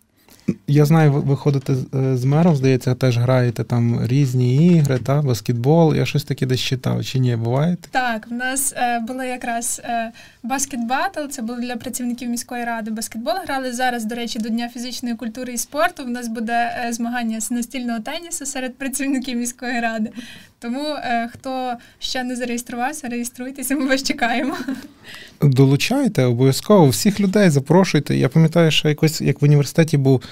Я 0.68 0.86
знаю, 0.86 1.12
ви 1.12 1.36
ходите 1.36 1.76
з 1.94 2.26
мером, 2.26 2.56
здається, 2.56 2.96
теж 2.96 3.18
граєте 3.18 3.64
там 3.64 4.06
різні 4.06 4.68
ігри, 4.68 5.00
та 5.06 5.22
баскетбол. 5.22 5.96
Я 5.96 6.06
щось 6.06 6.24
таке 6.24 6.46
десь 6.46 6.60
читав, 6.60 7.06
чи 7.06 7.20
ні, 7.20 7.36
буває? 7.36 7.78
Так, 7.92 8.28
в 8.28 8.34
нас 8.34 8.74
е, 8.78 9.00
були 9.00 9.28
якраз 9.28 9.82
е, 9.84 10.12
баскетбатл, 10.44 11.28
це 11.30 11.42
було 11.42 11.60
для 11.60 11.76
працівників 11.76 12.30
міської 12.30 12.66
ради. 12.66 12.92
Баскетбол 12.92 13.34
грали 13.46 13.74
зараз, 13.74 14.06
до 14.06 14.16
речі, 14.16 14.40
до 14.40 14.50
Дня 14.50 14.70
фізичної 14.70 15.16
культури 15.16 15.54
і 15.54 15.58
спорту. 15.58 16.06
В 16.06 16.10
нас 16.10 16.28
буде 16.28 16.84
е, 16.88 16.94
змагання 16.94 17.42
з 17.42 17.52
настільного 17.52 18.00
тенісу 18.00 18.46
серед 18.46 18.78
працівників 18.78 19.38
міської 19.38 19.80
ради. 19.80 20.12
Тому 20.60 20.84
е, 20.84 21.30
хто 21.34 21.74
ще 22.00 22.24
не 22.24 22.36
зареєструвався, 22.36 23.08
реєструйтеся, 23.08 23.76
ми 23.76 23.88
вас 23.88 24.04
чекаємо. 24.04 24.58
Долучайте 25.42 26.24
обов'язково 26.24 26.90
всіх 26.90 27.20
людей 27.20 27.50
запрошуйте. 27.50 28.16
Я 28.16 28.30
пам'ятаю, 28.30 28.72
що 28.72 28.90
якось 28.90 29.22
як 29.22 29.42
в 29.42 29.46
університеті 29.46 29.98
був. 29.98 30.24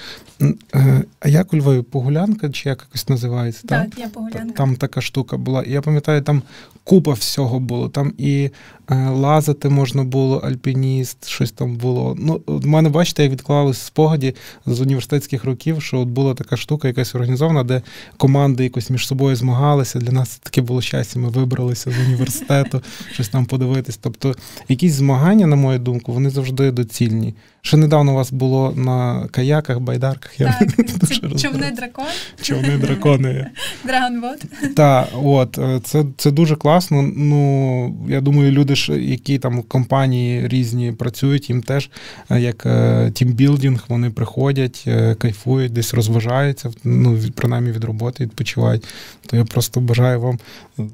Е, 0.75 1.03
а 1.19 1.29
як 1.29 1.53
у 1.53 1.57
Львові 1.57 1.81
погулянка, 1.81 2.49
чи 2.49 2.69
як 2.69 2.81
якось 2.81 3.09
називається? 3.09 3.67
Так, 3.67 3.89
так? 3.89 3.99
я 3.99 4.07
погулянка. 4.07 4.53
Там 4.53 4.75
така 4.75 5.01
штука 5.01 5.37
була. 5.37 5.63
Я 5.63 5.81
пам'ятаю, 5.81 6.21
там 6.21 6.41
купа 6.85 7.13
всього 7.13 7.59
було. 7.59 7.89
Там 7.89 8.13
і 8.17 8.49
е, 8.91 9.09
лазити 9.09 9.69
можна 9.69 10.03
було, 10.03 10.37
альпініст, 10.37 11.27
щось 11.27 11.51
там 11.51 11.75
було. 11.75 12.15
Ну, 12.19 12.41
в 12.47 12.67
мене, 12.67 12.89
бачите, 12.89 13.23
я 13.23 13.29
відклалось 13.29 13.81
спогаді 13.81 14.35
з 14.65 14.81
університетських 14.81 15.43
років, 15.43 15.81
що 15.81 15.99
от 15.99 16.07
була 16.07 16.33
така 16.33 16.57
штука, 16.57 16.87
якась 16.87 17.15
організована, 17.15 17.63
де 17.63 17.81
команди 18.17 18.63
якось 18.63 18.89
між 18.89 19.07
собою 19.07 19.35
змагалися. 19.35 19.99
Для 19.99 20.11
нас 20.11 20.37
таке 20.37 20.61
було 20.61 20.81
щастя. 20.81 21.19
Ми 21.19 21.29
вибралися 21.29 21.91
з 21.91 22.07
університету, 22.07 22.81
щось 23.13 23.29
там 23.29 23.45
подивитись. 23.45 23.97
Тобто, 23.97 24.35
якісь 24.69 24.93
змагання, 24.93 25.47
на 25.47 25.55
мою 25.55 25.79
думку, 25.79 26.13
вони 26.13 26.29
завжди 26.29 26.71
доцільні. 26.71 27.33
Ще 27.61 27.77
недавно 27.77 28.11
у 28.11 28.15
вас 28.15 28.31
було 28.31 28.73
на 28.75 29.27
каяках, 29.31 29.79
байдарках. 29.79 30.39
Я 30.39 30.59
так, 30.59 31.39
Човни 31.39 31.71
дракон. 31.71 32.05
Човни 32.41 32.77
дракони. 32.77 33.47
Dragon 33.83 34.17
boat. 34.17 34.45
Так, 34.75 35.07
от 35.23 35.57
е, 35.57 35.79
це 35.83 36.05
це 36.17 36.31
дуже 36.31 36.55
класно. 36.55 36.74
Ну 36.91 37.95
я 38.09 38.21
думаю, 38.21 38.51
люди, 38.51 38.73
які 38.99 39.37
там 39.37 39.61
компанії 39.61 40.47
різні 40.47 40.91
працюють, 40.91 41.49
їм 41.49 41.61
теж 41.61 41.89
е, 42.31 42.39
як 42.41 42.65
е, 42.65 43.11
team 43.13 43.35
building, 43.35 43.85
вони 43.87 44.09
приходять, 44.09 44.87
кайфують, 45.17 45.73
десь 45.73 45.93
розважаються, 45.93 46.71
ну 46.83 47.19
принаймні 47.35 47.71
від 47.71 47.83
роботи 47.83 48.23
відпочивають. 48.23 48.83
То 49.25 49.37
я 49.37 49.45
просто 49.45 49.79
бажаю 49.79 50.21
вам 50.21 50.39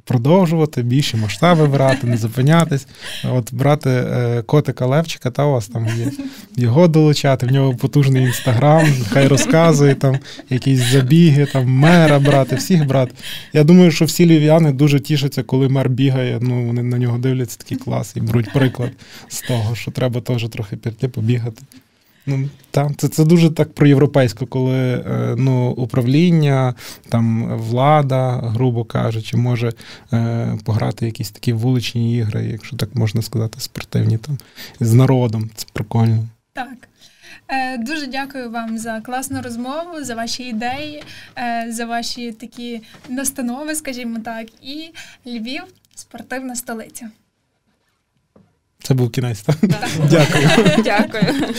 продовжувати 0.06 0.84
більші 0.84 1.18
масштаби 1.18 1.68
брати, 1.68 2.08
не 2.08 2.18
зупинятись. 2.18 2.88
От 3.32 3.54
брати 3.54 4.04
котика 4.46 4.86
Левчика, 4.86 5.32
та 5.32 5.46
у 5.46 5.52
вас 5.52 5.68
там 5.68 5.88
є 5.98 6.12
його 6.56 6.88
долучати, 6.88 7.46
в 7.46 7.52
нього 7.52 7.76
потужний 7.76 8.24
інстаграм, 8.24 8.88
хай 9.10 9.28
розказує 9.28 9.96
там 9.96 10.20
якісь 10.50 10.80
забіги, 10.80 11.46
там 11.46 11.68
мера 11.68 12.20
брати, 12.20 12.56
всіх 12.56 12.86
брати. 12.86 13.12
Я 13.54 13.64
думаю, 13.64 13.92
що 13.92 14.06
всі 14.06 14.26
львів'яни 14.26 14.72
дуже 14.72 15.00
тішаться, 15.00 15.44
коли 15.44 15.70
мер 15.72 15.90
бігає. 15.90 16.40
Ну 16.42 16.66
вони 16.66 16.84
на 16.84 16.98
нього 16.98 17.18
дивляться 17.18 17.58
такий 17.58 17.78
клас 17.78 18.16
і 18.16 18.22
беруть 18.22 18.54
приклад 18.54 18.92
з 19.28 19.42
того, 19.42 19.76
що 19.76 19.92
треба 19.92 20.22
теж 20.22 20.50
трохи 20.50 20.78
піти, 20.78 21.08
побігати. 21.08 21.64
Ну 22.26 22.50
так, 22.72 22.92
це 22.98 23.08
це 23.08 23.26
дуже 23.26 23.50
так 23.50 23.74
проєвропейсько, 23.74 24.46
коли 24.46 24.78
е, 24.78 25.36
ну, 25.38 25.70
управління, 25.70 26.76
там 27.10 27.58
влада, 27.58 28.32
грубо 28.32 28.84
кажучи, 28.84 29.38
може 29.38 29.74
е, 30.14 30.58
пограти 30.64 31.06
якісь 31.06 31.32
такі 31.32 31.54
вуличні 31.54 32.18
ігри, 32.18 32.46
якщо 32.46 32.78
так 32.78 32.96
можна 32.96 33.22
сказати, 33.22 33.60
спортивні 33.60 34.18
там 34.18 34.38
з 34.80 34.94
народом. 34.94 35.50
Це 35.56 35.66
прикольно. 35.74 36.28
Так. 36.54 36.91
Е, 37.52 37.78
дуже 37.78 38.08
дякую 38.08 38.52
вам 38.52 38.78
за 38.78 39.02
класну 39.02 39.42
розмову, 39.42 40.04
за 40.04 40.16
ваші 40.16 40.44
ідеї, 40.44 41.04
е, 41.38 41.66
за 41.70 41.86
ваші 41.86 42.32
такі 42.32 42.82
настанови, 43.10 43.76
скажімо 43.76 44.20
так, 44.26 44.48
і 44.62 44.94
Львів 45.26 45.64
спортивна 45.96 46.56
столиця. 46.56 47.10
Це 48.84 48.94
був 48.94 49.12
кінець, 49.12 49.42
так? 49.42 49.56
так. 49.56 49.90
Дякую. 50.10 50.50
Дякую. 50.84 51.54